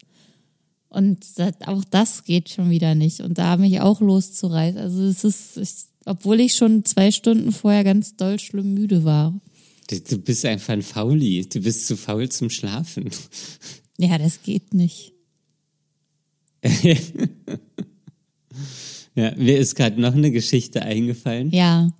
[0.89, 3.21] Und das, auch das geht schon wieder nicht.
[3.21, 4.81] Und da mich auch loszureißen.
[4.81, 5.75] Also es ist, ich,
[6.07, 9.39] obwohl ich schon zwei Stunden vorher ganz doll schlimm müde war.
[9.89, 11.47] Du, du bist einfach ein Fauli.
[11.47, 13.11] Du bist zu faul zum Schlafen.
[13.99, 15.13] Ja, das geht nicht.
[19.15, 21.51] ja, mir ist gerade noch eine Geschichte eingefallen.
[21.51, 21.91] Ja.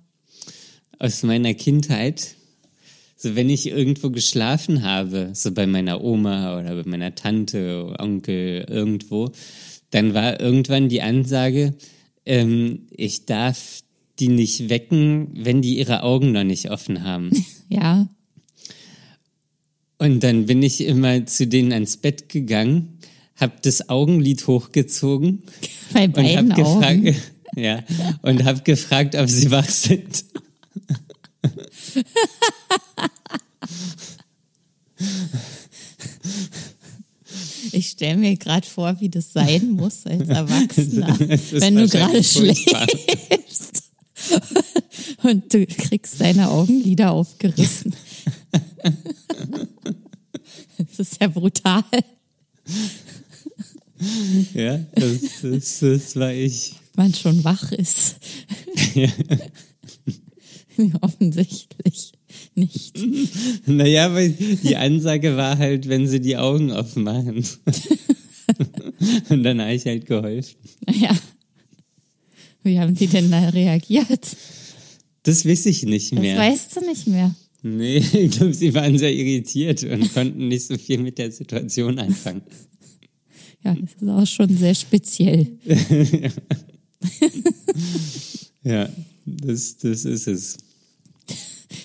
[0.99, 2.35] Aus meiner Kindheit.
[3.15, 8.65] So, wenn ich irgendwo geschlafen habe, so bei meiner Oma oder bei meiner Tante, Onkel,
[8.69, 9.31] irgendwo,
[9.89, 11.73] dann war irgendwann die Ansage,
[12.25, 13.81] ähm, ich darf
[14.19, 17.31] die nicht wecken, wenn die ihre Augen noch nicht offen haben.
[17.69, 18.07] Ja.
[19.97, 22.97] Und dann bin ich immer zu denen ans Bett gegangen,
[23.35, 25.43] hab das Augenlid hochgezogen
[25.93, 27.03] Bei beiden und hab Augen.
[27.03, 27.83] gefragt, ja,
[28.21, 30.23] und hab gefragt, ob sie wach sind.
[37.73, 43.66] Ich stelle mir gerade vor, wie das sein muss als Erwachsener, wenn du gerade schläfst
[45.23, 47.93] und du kriegst deine Augenlider aufgerissen.
[50.77, 51.83] Das ist ja brutal.
[54.53, 56.73] Ja, das, das, das war ich.
[56.95, 58.17] Man schon wach ist.
[61.01, 62.11] Offensichtlich
[62.53, 62.99] nicht.
[63.65, 67.43] Naja, weil die Ansage war halt, wenn sie die Augen offen machen.
[69.29, 70.57] Und dann habe ich halt geholfen.
[70.91, 71.15] Ja.
[72.67, 74.27] Wie haben die denn da reagiert?
[75.23, 76.37] Das weiß ich nicht Das mehr.
[76.37, 77.33] weißt du nicht mehr.
[77.63, 81.97] Nee, ich glaube, sie waren sehr irritiert und konnten nicht so viel mit der Situation
[81.99, 82.41] anfangen.
[83.63, 85.47] Ja, das ist auch schon sehr speziell.
[88.63, 88.89] Ja,
[89.25, 90.57] das, das ist es.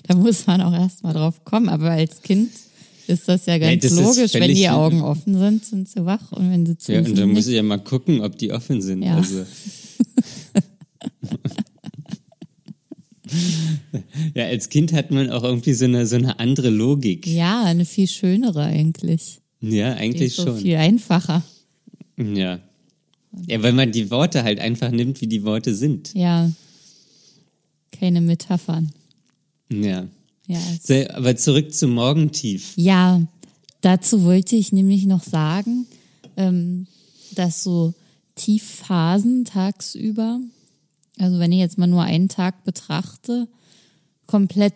[0.08, 1.68] Da muss man auch erstmal drauf kommen.
[1.68, 2.50] Aber als Kind
[3.06, 4.34] ist das ja ganz das ist logisch.
[4.34, 6.32] Wenn die Augen offen sind, sind sie wach.
[6.32, 8.82] Und wenn sie zu Ja, und dann muss ich ja mal gucken, ob die offen
[8.82, 9.02] sind.
[9.02, 9.16] Ja.
[9.16, 9.44] Also.
[14.34, 17.26] ja, als Kind hat man auch irgendwie so eine, so eine andere Logik.
[17.26, 19.40] Ja, eine viel schönere eigentlich.
[19.60, 20.58] Ja, eigentlich so schon.
[20.58, 21.42] viel einfacher.
[22.16, 22.60] Ja.
[23.46, 26.12] Ja, weil man die Worte halt einfach nimmt, wie die Worte sind.
[26.14, 26.50] Ja.
[27.92, 28.92] Keine Metaphern.
[29.70, 30.06] Ja.
[30.46, 32.72] Ja, So, aber zurück zum Morgentief.
[32.76, 33.22] Ja,
[33.80, 35.86] dazu wollte ich nämlich noch sagen,
[36.36, 36.86] ähm,
[37.34, 37.94] dass so
[38.34, 40.40] Tiefphasen tagsüber,
[41.22, 43.48] also wenn ich jetzt mal nur einen Tag betrachte,
[44.26, 44.74] komplett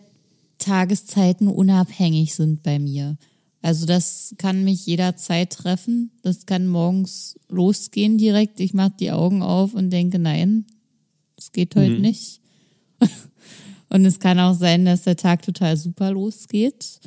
[0.57, 3.17] Tageszeiten unabhängig sind bei mir.
[3.61, 6.11] Also das kann mich jederzeit treffen.
[6.21, 8.59] Das kann morgens losgehen direkt.
[8.59, 10.65] Ich mache die Augen auf und denke, nein,
[11.37, 12.41] es geht heute nicht.
[13.89, 16.99] Und es kann auch sein, dass der Tag total super losgeht.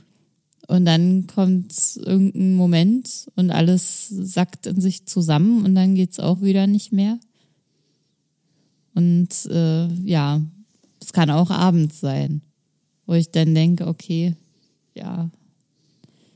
[0.67, 6.41] Und dann kommt irgendein Moment und alles sackt in sich zusammen und dann geht's auch
[6.41, 7.19] wieder nicht mehr.
[8.95, 10.43] Und äh, ja,
[11.01, 12.43] es kann auch abends sein,
[13.07, 14.35] wo ich dann denke, okay,
[14.95, 15.31] ja,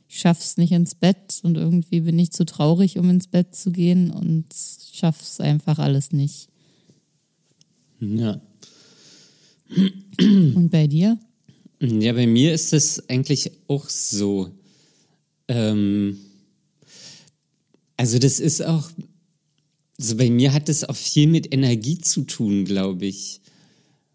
[0.09, 3.73] ich schaff's nicht ins Bett und irgendwie bin ich zu traurig, um ins Bett zu
[3.73, 4.47] gehen und
[4.93, 6.49] schaff's einfach alles nicht.
[8.01, 8.41] Ja.
[10.19, 11.19] Und bei dir?
[11.81, 14.51] Ja, bei mir ist es eigentlich auch so.
[15.49, 16.19] Ähm,
[17.97, 18.91] also das ist auch,
[19.99, 23.41] also bei mir hat es auch viel mit Energie zu tun, glaube ich.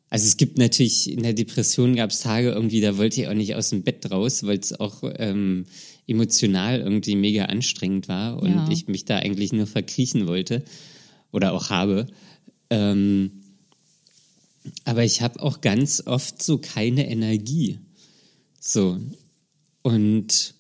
[0.10, 3.34] Also es gibt natürlich, in der Depression gab es Tage irgendwie, da wollte ich auch
[3.34, 5.66] nicht aus dem Bett raus, weil es auch ähm,
[6.08, 8.70] emotional irgendwie mega anstrengend war und Ja.
[8.70, 10.64] ich mich da eigentlich nur verkriechen wollte
[11.32, 12.08] oder auch habe.
[12.72, 13.32] Ähm,
[14.84, 17.80] aber ich habe auch ganz oft so keine Energie.
[18.60, 19.00] So.
[19.84, 20.56] Und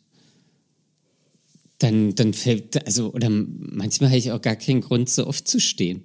[1.79, 5.59] dann, dann fällt, also, oder manchmal habe ich auch gar keinen Grund, so oft zu
[5.59, 6.03] stehen.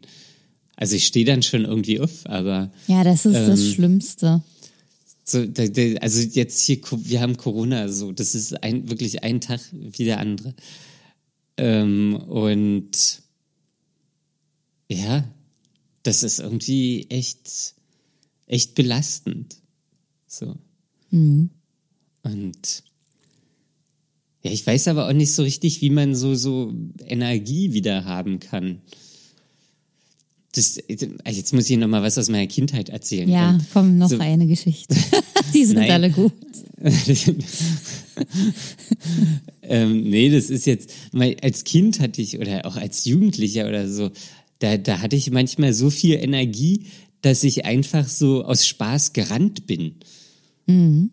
[0.76, 2.70] Also ich stehe dann schon irgendwie auf, aber.
[2.86, 4.42] Ja, das ist ähm, das Schlimmste.
[5.24, 9.40] So, da, da, also jetzt hier, wir haben Corona, so, das ist ein, wirklich ein
[9.40, 10.54] Tag wie der andere.
[11.56, 13.22] Ähm, und
[14.88, 15.24] ja,
[16.02, 17.74] das ist irgendwie echt,
[18.46, 19.56] echt belastend.
[20.26, 20.56] So.
[21.10, 21.50] Mhm.
[22.22, 22.84] Und
[24.44, 26.72] ja, ich weiß aber auch nicht so richtig, wie man so, so
[27.06, 28.82] Energie wieder haben kann.
[30.54, 33.28] Das, jetzt muss ich noch mal was aus meiner Kindheit erzählen.
[33.28, 34.94] Ja, komm, noch so, eine Geschichte.
[35.54, 35.90] Die sind Nein.
[35.90, 36.32] alle gut.
[39.62, 40.92] ähm, nee, das ist jetzt,
[41.42, 44.10] als Kind hatte ich oder auch als Jugendlicher oder so,
[44.58, 46.84] da, da hatte ich manchmal so viel Energie,
[47.22, 49.94] dass ich einfach so aus Spaß gerannt bin.
[50.66, 51.12] Mhm.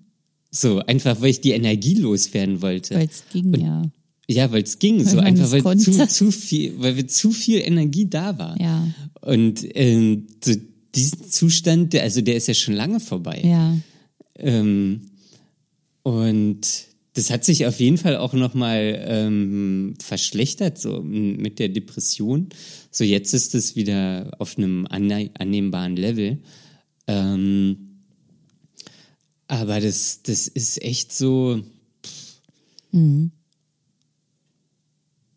[0.52, 2.95] So, einfach weil ich die Energie loswerden wollte.
[2.95, 3.84] Weil es ging, Und, ja.
[4.28, 7.60] Ja, weil es ging, weil so einfach weil zu, zu viel, weil wir zu viel
[7.60, 8.60] Energie da war.
[8.62, 8.88] Ja.
[9.22, 10.54] Und ähm, so
[10.93, 13.41] diesen Zustand, der, also der ist ja schon lange vorbei.
[13.43, 13.78] Ja.
[14.38, 15.02] Ähm,
[16.04, 16.62] und
[17.14, 22.49] das hat sich auf jeden Fall auch nochmal ähm, verschlechtert, so mit der Depression.
[22.89, 26.39] So jetzt ist es wieder auf einem annehmbaren Level.
[27.08, 27.91] Ähm,
[29.52, 31.62] aber das, das ist echt so.
[32.93, 33.32] Mhm.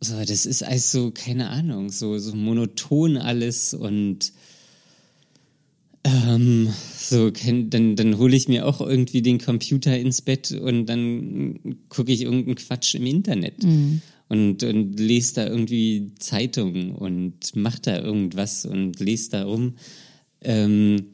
[0.01, 4.33] So, das ist also, keine Ahnung, so, so monoton alles und
[6.05, 11.79] ähm, so, dann, dann hole ich mir auch irgendwie den Computer ins Bett und dann
[11.89, 13.65] gucke ich irgendeinen Quatsch im Internet.
[13.65, 14.01] Mhm.
[14.29, 19.75] Und, und lese da irgendwie Zeitungen und mach da irgendwas und lese da rum.
[20.41, 21.14] Ähm,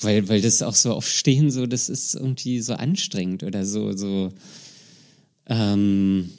[0.00, 3.96] weil, weil das auch so oft stehen, so, das ist irgendwie so anstrengend oder so,
[3.96, 4.30] so,
[5.46, 6.30] ähm,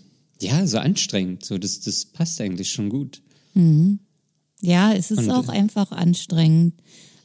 [0.41, 1.43] ja, so anstrengend.
[1.43, 3.22] So, das, das passt eigentlich schon gut.
[3.53, 3.99] Mhm.
[4.62, 6.74] Ja, es ist Und, auch einfach anstrengend.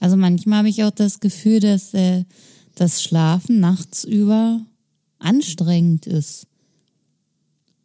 [0.01, 2.25] Also manchmal habe ich auch das Gefühl, dass äh,
[2.75, 4.61] das Schlafen nachts über
[5.19, 6.47] anstrengend ist.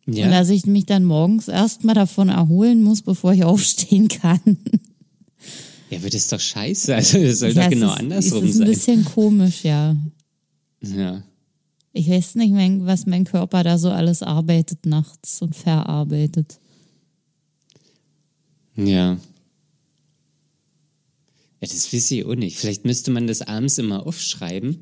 [0.05, 0.25] Ja.
[0.25, 4.39] Und dass ich mich dann morgens erstmal davon erholen muss, bevor ich aufstehen kann.
[5.89, 6.95] Ja, das ist doch scheiße.
[6.95, 8.47] Also das soll ja, doch genau ist, andersrum sein.
[8.47, 9.95] Das ist ein bisschen komisch, ja.
[10.81, 11.23] Ja.
[11.91, 12.53] Ich weiß nicht,
[12.85, 16.59] was mein Körper da so alles arbeitet nachts und verarbeitet.
[18.75, 19.17] Ja.
[21.61, 22.57] Ja, das weiß ich auch nicht.
[22.57, 24.79] Vielleicht müsste man das abends immer aufschreiben.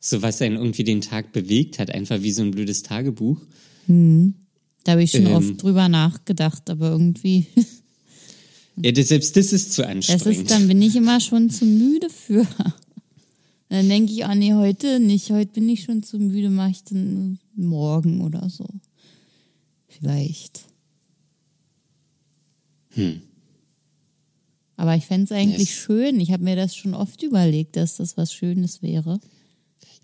[0.00, 3.40] So was einen irgendwie den Tag bewegt hat, einfach wie so ein blödes Tagebuch.
[3.86, 4.34] Hm.
[4.84, 7.46] Da habe ich schon ähm, oft drüber nachgedacht, aber irgendwie
[8.76, 10.26] Ja, das, selbst das ist zu anstrengend.
[10.26, 12.46] Das ist, dann bin ich immer schon zu müde für.
[13.68, 15.30] Dann denke ich, ah nee, heute nicht.
[15.30, 18.66] Heute bin ich schon zu müde, mache ich dann morgen oder so.
[19.88, 20.66] Vielleicht.
[22.90, 23.22] Hm.
[24.76, 25.78] Aber ich fände es eigentlich yes.
[25.78, 26.20] schön.
[26.20, 29.18] Ich habe mir das schon oft überlegt, dass das was Schönes wäre.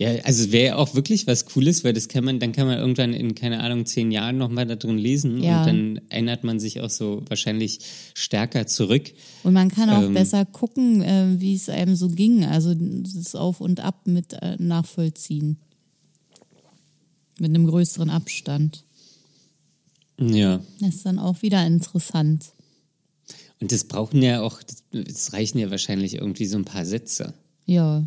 [0.03, 3.13] Ja, also wäre auch wirklich was Cooles, weil das kann man, dann kann man irgendwann
[3.13, 5.61] in, keine Ahnung, zehn Jahren nochmal da drin lesen ja.
[5.61, 7.81] und dann erinnert man sich auch so wahrscheinlich
[8.15, 9.13] stärker zurück.
[9.43, 13.35] Und man kann auch ähm, besser gucken, äh, wie es einem so ging, also das
[13.35, 15.57] Auf und Ab mit äh, nachvollziehen.
[17.39, 18.85] Mit einem größeren Abstand.
[20.21, 20.61] Ja.
[20.81, 22.53] Das ist dann auch wieder interessant.
[23.61, 27.33] Und das brauchen ja auch, das reichen ja wahrscheinlich irgendwie so ein paar Sätze.
[27.65, 28.05] Ja.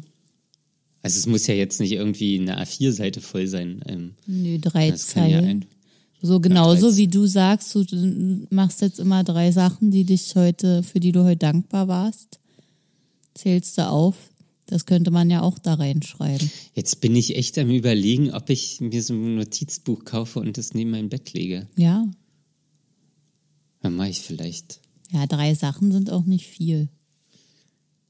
[1.06, 3.80] Also es muss ja jetzt nicht irgendwie eine A4-Seite voll sein.
[3.86, 5.62] Ähm, Nö, drei Zeilen.
[5.62, 5.68] Ja
[6.20, 10.82] so genauso ja, wie du sagst, du machst jetzt immer drei Sachen, die dich heute,
[10.82, 12.39] für die du heute dankbar warst.
[13.36, 14.16] Zählst du auf.
[14.66, 16.49] Das könnte man ja auch da reinschreiben.
[16.74, 20.74] Jetzt bin ich echt am überlegen, ob ich mir so ein Notizbuch kaufe und das
[20.74, 21.68] neben mein Bett lege.
[21.76, 22.08] Ja.
[23.82, 24.80] Dann mache ich vielleicht.
[25.12, 26.89] Ja, drei Sachen sind auch nicht viel.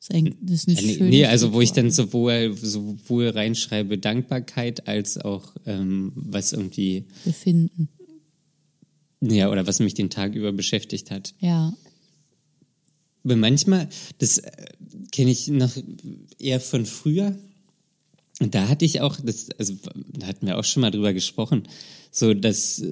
[0.09, 5.55] Das ist ein nee, nee, also wo ich dann sowohl, sowohl reinschreibe Dankbarkeit als auch
[5.65, 7.89] ähm, was irgendwie Befinden.
[9.21, 11.33] Ja, oder was mich den Tag über beschäftigt hat.
[11.39, 11.73] Ja.
[13.23, 13.89] Aber manchmal,
[14.19, 14.51] das äh,
[15.11, 15.75] kenne ich noch
[16.37, 17.35] eher von früher.
[18.39, 19.73] Und da hatte ich auch, das, also
[20.11, 21.63] da hatten wir auch schon mal drüber gesprochen,
[22.11, 22.83] so dass,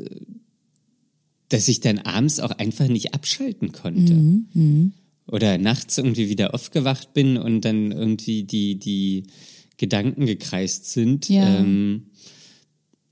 [1.49, 4.13] dass ich dann abends auch einfach nicht abschalten konnte.
[4.13, 4.91] Mhm, mh
[5.27, 9.23] oder nachts irgendwie wieder aufgewacht bin und dann irgendwie die, die
[9.77, 11.29] Gedanken gekreist sind.
[11.29, 11.59] Ja.
[11.59, 12.07] Ähm,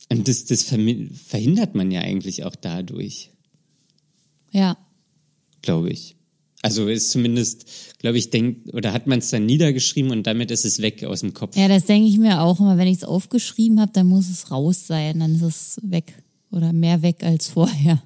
[0.09, 3.31] und das, das verhindert man ja eigentlich auch dadurch.
[4.51, 4.77] Ja.
[5.61, 6.15] Glaube ich.
[6.63, 7.65] Also ist zumindest,
[7.97, 11.21] glaube ich, denkt, oder hat man es dann niedergeschrieben und damit ist es weg aus
[11.21, 11.57] dem Kopf.
[11.57, 12.77] Ja, das denke ich mir auch immer.
[12.77, 16.13] Wenn ich es aufgeschrieben habe, dann muss es raus sein, dann ist es weg.
[16.51, 18.03] oder mehr weg als vorher.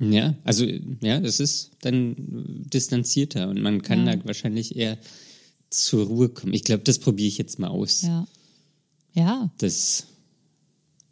[0.00, 2.14] Ja, also ja, es ist dann
[2.72, 4.14] distanzierter und man kann Ja.
[4.16, 4.96] da wahrscheinlich eher
[5.70, 6.52] zur Ruhe kommen.
[6.54, 8.02] Ich glaube, das probiere ich jetzt mal aus.
[8.02, 8.26] Ja.
[9.14, 10.06] Ja, Das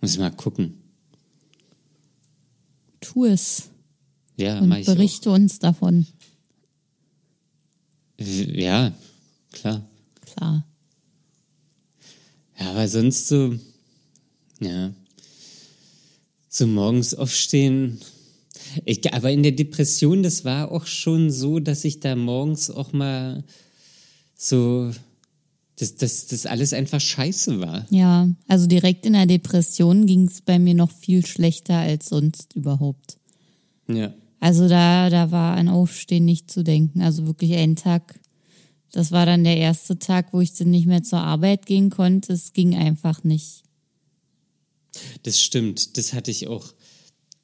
[0.01, 0.75] muss ich mal gucken.
[3.01, 3.71] tu es
[4.37, 6.07] Ja, und ich berichte uns davon.
[8.21, 8.25] auch.
[8.25, 8.93] Ja,
[9.53, 9.85] klar.
[10.25, 10.65] Klar.
[12.59, 13.55] Ja, aber sonst so,
[14.61, 14.93] ja,
[16.49, 18.01] so morgens aufstehen.
[18.85, 22.93] Ich, aber in der Depression, das war auch schon so, dass ich da morgens auch
[22.93, 23.45] mal
[24.35, 24.91] so,
[25.77, 27.87] dass das, das alles einfach scheiße war.
[27.91, 32.55] Ja, also direkt in der Depression ging es bei mir noch viel schlechter als sonst
[32.55, 33.19] überhaupt.
[33.89, 34.13] Ja.
[34.41, 37.01] Also da, da war an Aufstehen nicht zu denken.
[37.01, 38.19] Also wirklich ein Tag,
[38.93, 42.33] das war dann der erste Tag, wo ich dann nicht mehr zur Arbeit gehen konnte.
[42.33, 43.63] Es ging einfach nicht.
[45.25, 46.73] Das stimmt, das hatte ich auch,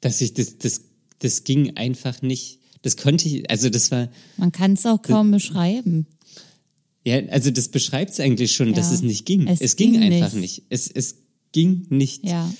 [0.01, 0.81] dass ich das, das,
[1.19, 2.59] das ging einfach nicht.
[2.81, 6.05] Das konnte ich, also das war, Man kann es auch kaum beschreiben.
[7.05, 8.95] ja, also das beschreibt es eigentlich schon, dass Ja.
[8.95, 9.47] es nicht ging.
[9.47, 10.41] Es Es, ging, ging einfach nicht.
[10.59, 10.63] nicht.
[10.69, 11.15] Es, es
[11.51, 12.25] ging nicht.
[12.25, 12.51] Ja,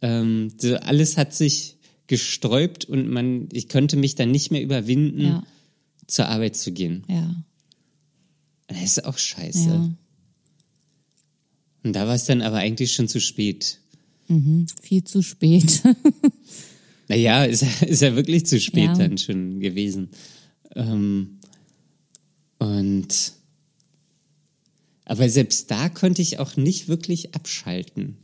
[0.00, 1.76] Ähm, so alles hat sich
[2.06, 5.42] gesträubt und man, ich konnte mich dann nicht mehr überwinden, ja,
[6.06, 7.04] zur Arbeit zu gehen.
[7.08, 7.34] ja,
[8.68, 9.68] Das ist auch scheiße.
[9.68, 9.90] ja.
[11.84, 13.78] Und da war es dann aber eigentlich schon zu spät.
[14.82, 15.82] Viel zu spät.
[17.12, 18.94] Naja, ist, ja- ist ja wirklich zu spät Ja.
[18.94, 20.08] dann schon gewesen.
[20.74, 21.38] Ähm,
[22.58, 23.32] und
[25.04, 28.16] aber selbst da konnte ich auch nicht wirklich abschalten.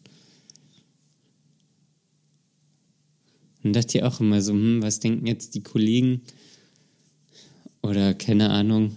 [3.62, 6.22] Und dachte ich auch immer so, hm, was denken jetzt die Kollegen?
[7.82, 8.96] Oder keine Ahnung.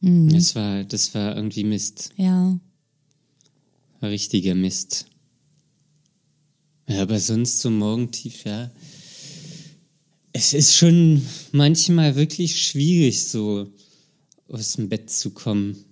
[0.00, 2.10] Das war, das war irgendwie Mist.
[2.18, 2.60] ja,
[4.00, 5.06] War richtiger Mist.
[6.86, 8.70] Ja, aber sonst so morgentief, ja.
[10.32, 11.22] Es ist schon
[11.52, 13.72] manchmal wirklich schwierig, so
[14.48, 15.84] aus dem Bett zu kommen.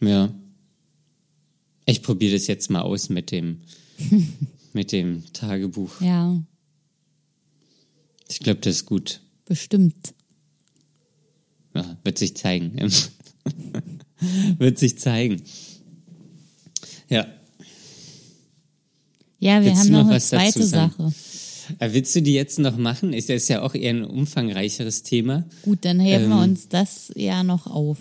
[0.00, 0.32] Ja.
[1.86, 3.60] Ich probiere das jetzt mal aus mit dem,
[4.72, 6.00] mit dem Tagebuch.
[6.00, 6.42] ja,
[8.28, 9.20] Ich glaube, das ist gut.
[9.44, 10.14] bestimmt.
[11.74, 12.76] Ja, wird sich zeigen.
[14.58, 15.42] wird sich zeigen.
[17.14, 17.26] Ja.
[19.38, 20.64] Ja, wir Willst haben noch noch eine zweite?
[20.64, 21.12] Sache.
[21.78, 23.12] Äh, Willst du die jetzt noch machen?
[23.12, 25.44] Ist das ja auch eher ein umfangreicheres Thema.
[25.62, 27.98] Gut, dann heben wir Ähm, uns das ja noch auf.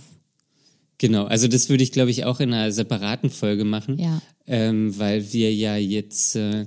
[0.97, 3.99] Genau, also das würde ich, glaube ich, auch in einer separaten Folge machen.
[3.99, 4.21] Ja.
[4.47, 6.65] Ähm, weil wir ja jetzt, äh,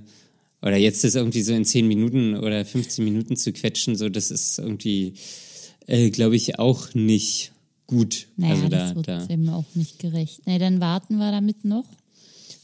[0.62, 4.30] oder jetzt ist irgendwie so in 10 Minuten oder 15 Minuten zu quetschen, so das
[4.30, 5.14] ist irgendwie,
[5.86, 7.52] äh, glaube ich, auch nicht
[7.86, 8.26] gut.
[8.36, 9.26] Naja, also da, das wird da.
[9.26, 10.46] dem auch nicht gerecht.
[10.46, 11.84] Nee, dann warten wir damit noch.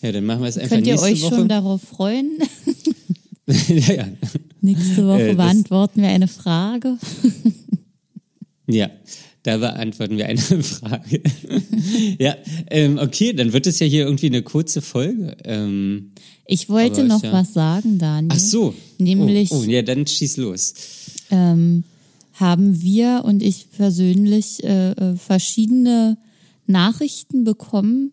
[0.03, 1.35] Ja, dann machen wir es einfach Könnt ihr nächste euch Woche.
[1.37, 2.31] schon darauf freuen?
[3.47, 4.09] ja, ja.
[4.61, 6.99] Nächste Woche Äh, beantworten wir eine Frage.
[8.69, 8.91] Ja,
[9.43, 11.21] da beantworten wir eine Frage.
[12.19, 12.37] ja,
[12.71, 15.37] ähm, okay, dann wird es ja hier irgendwie eine kurze Folge.
[15.45, 16.13] Ähm,
[16.47, 18.31] Ich wollte noch ja- was sagen, Daniel.
[18.33, 18.73] ach so.
[18.99, 20.75] Nämlich- Oh, oh, ja, dann schieß los.
[21.31, 21.83] ähm,
[22.35, 26.17] haben wir und ich persönlich äh, äh, verschiedene
[26.67, 28.13] Nachrichten bekommen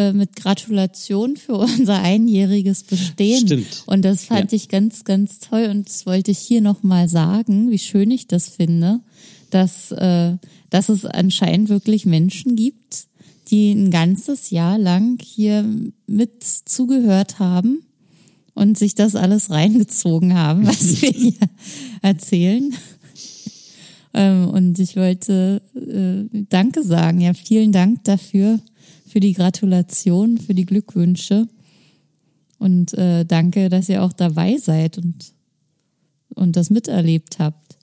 [0.00, 3.46] äh, mit Gratulation für unser einjähriges Bestehen.
[3.46, 3.82] Stimmt.
[3.86, 4.56] Und das fand Ja.
[4.56, 8.48] ich ganz, ganz toll und das wollte ich hier nochmal sagen, wie schön ich das
[8.48, 9.00] finde,
[9.50, 10.36] dass, äh,
[10.70, 13.06] dass es anscheinend wirklich Menschen gibt,
[13.48, 15.64] die ein ganzes Jahr lang hier
[16.06, 17.82] mit zugehört haben
[18.54, 21.48] und sich das alles reingezogen haben, was wir hier
[22.02, 22.72] erzählen.
[24.12, 27.20] Ähm, und ich wollte äh, Danke sagen.
[27.20, 28.60] Ja, vielen Dank dafür,
[29.10, 31.48] für die Gratulation, für die Glückwünsche.
[32.58, 35.32] Und äh, danke, dass ihr auch dabei seid und,
[36.34, 37.76] und das miterlebt habt.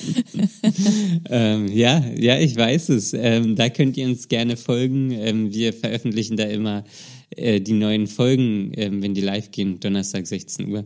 [1.28, 3.12] Ähm, ja, ja, ich weiß es.
[3.12, 5.10] Ähm, da könnt ihr uns gerne folgen.
[5.10, 6.84] Ähm, wir veröffentlichen da immer
[7.30, 10.84] äh, die neuen Folgen, ähm, wenn die live gehen, Donnerstag 16 Uhr.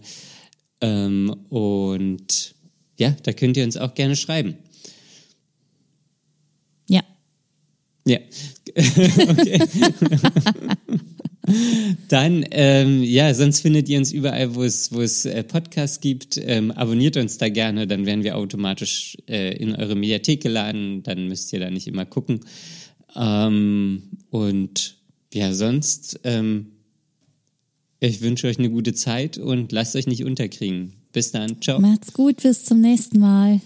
[0.80, 2.54] Ähm, und
[2.98, 4.56] ja, da könnt ihr uns auch gerne schreiben.
[6.88, 7.02] Ja.
[8.06, 8.18] Ja.
[8.76, 9.60] okay.
[12.08, 16.36] Dann, ähm, ja, sonst findet ihr uns überall, wo es, wo es äh, Podcasts gibt.
[16.42, 21.02] Ähm, abonniert uns da gerne, dann werden wir automatisch äh, in eure Mediathek geladen.
[21.02, 22.40] Dann müsst ihr da nicht immer gucken.
[23.16, 24.96] Ähm, und
[25.32, 26.72] ja, sonst, ähm,
[28.00, 30.94] ich wünsche euch eine gute Zeit und lasst euch nicht unterkriegen.
[31.12, 31.60] Bis dann.
[31.60, 31.80] Ciao.
[31.80, 33.60] Macht's gut, bis zum nächsten Mal.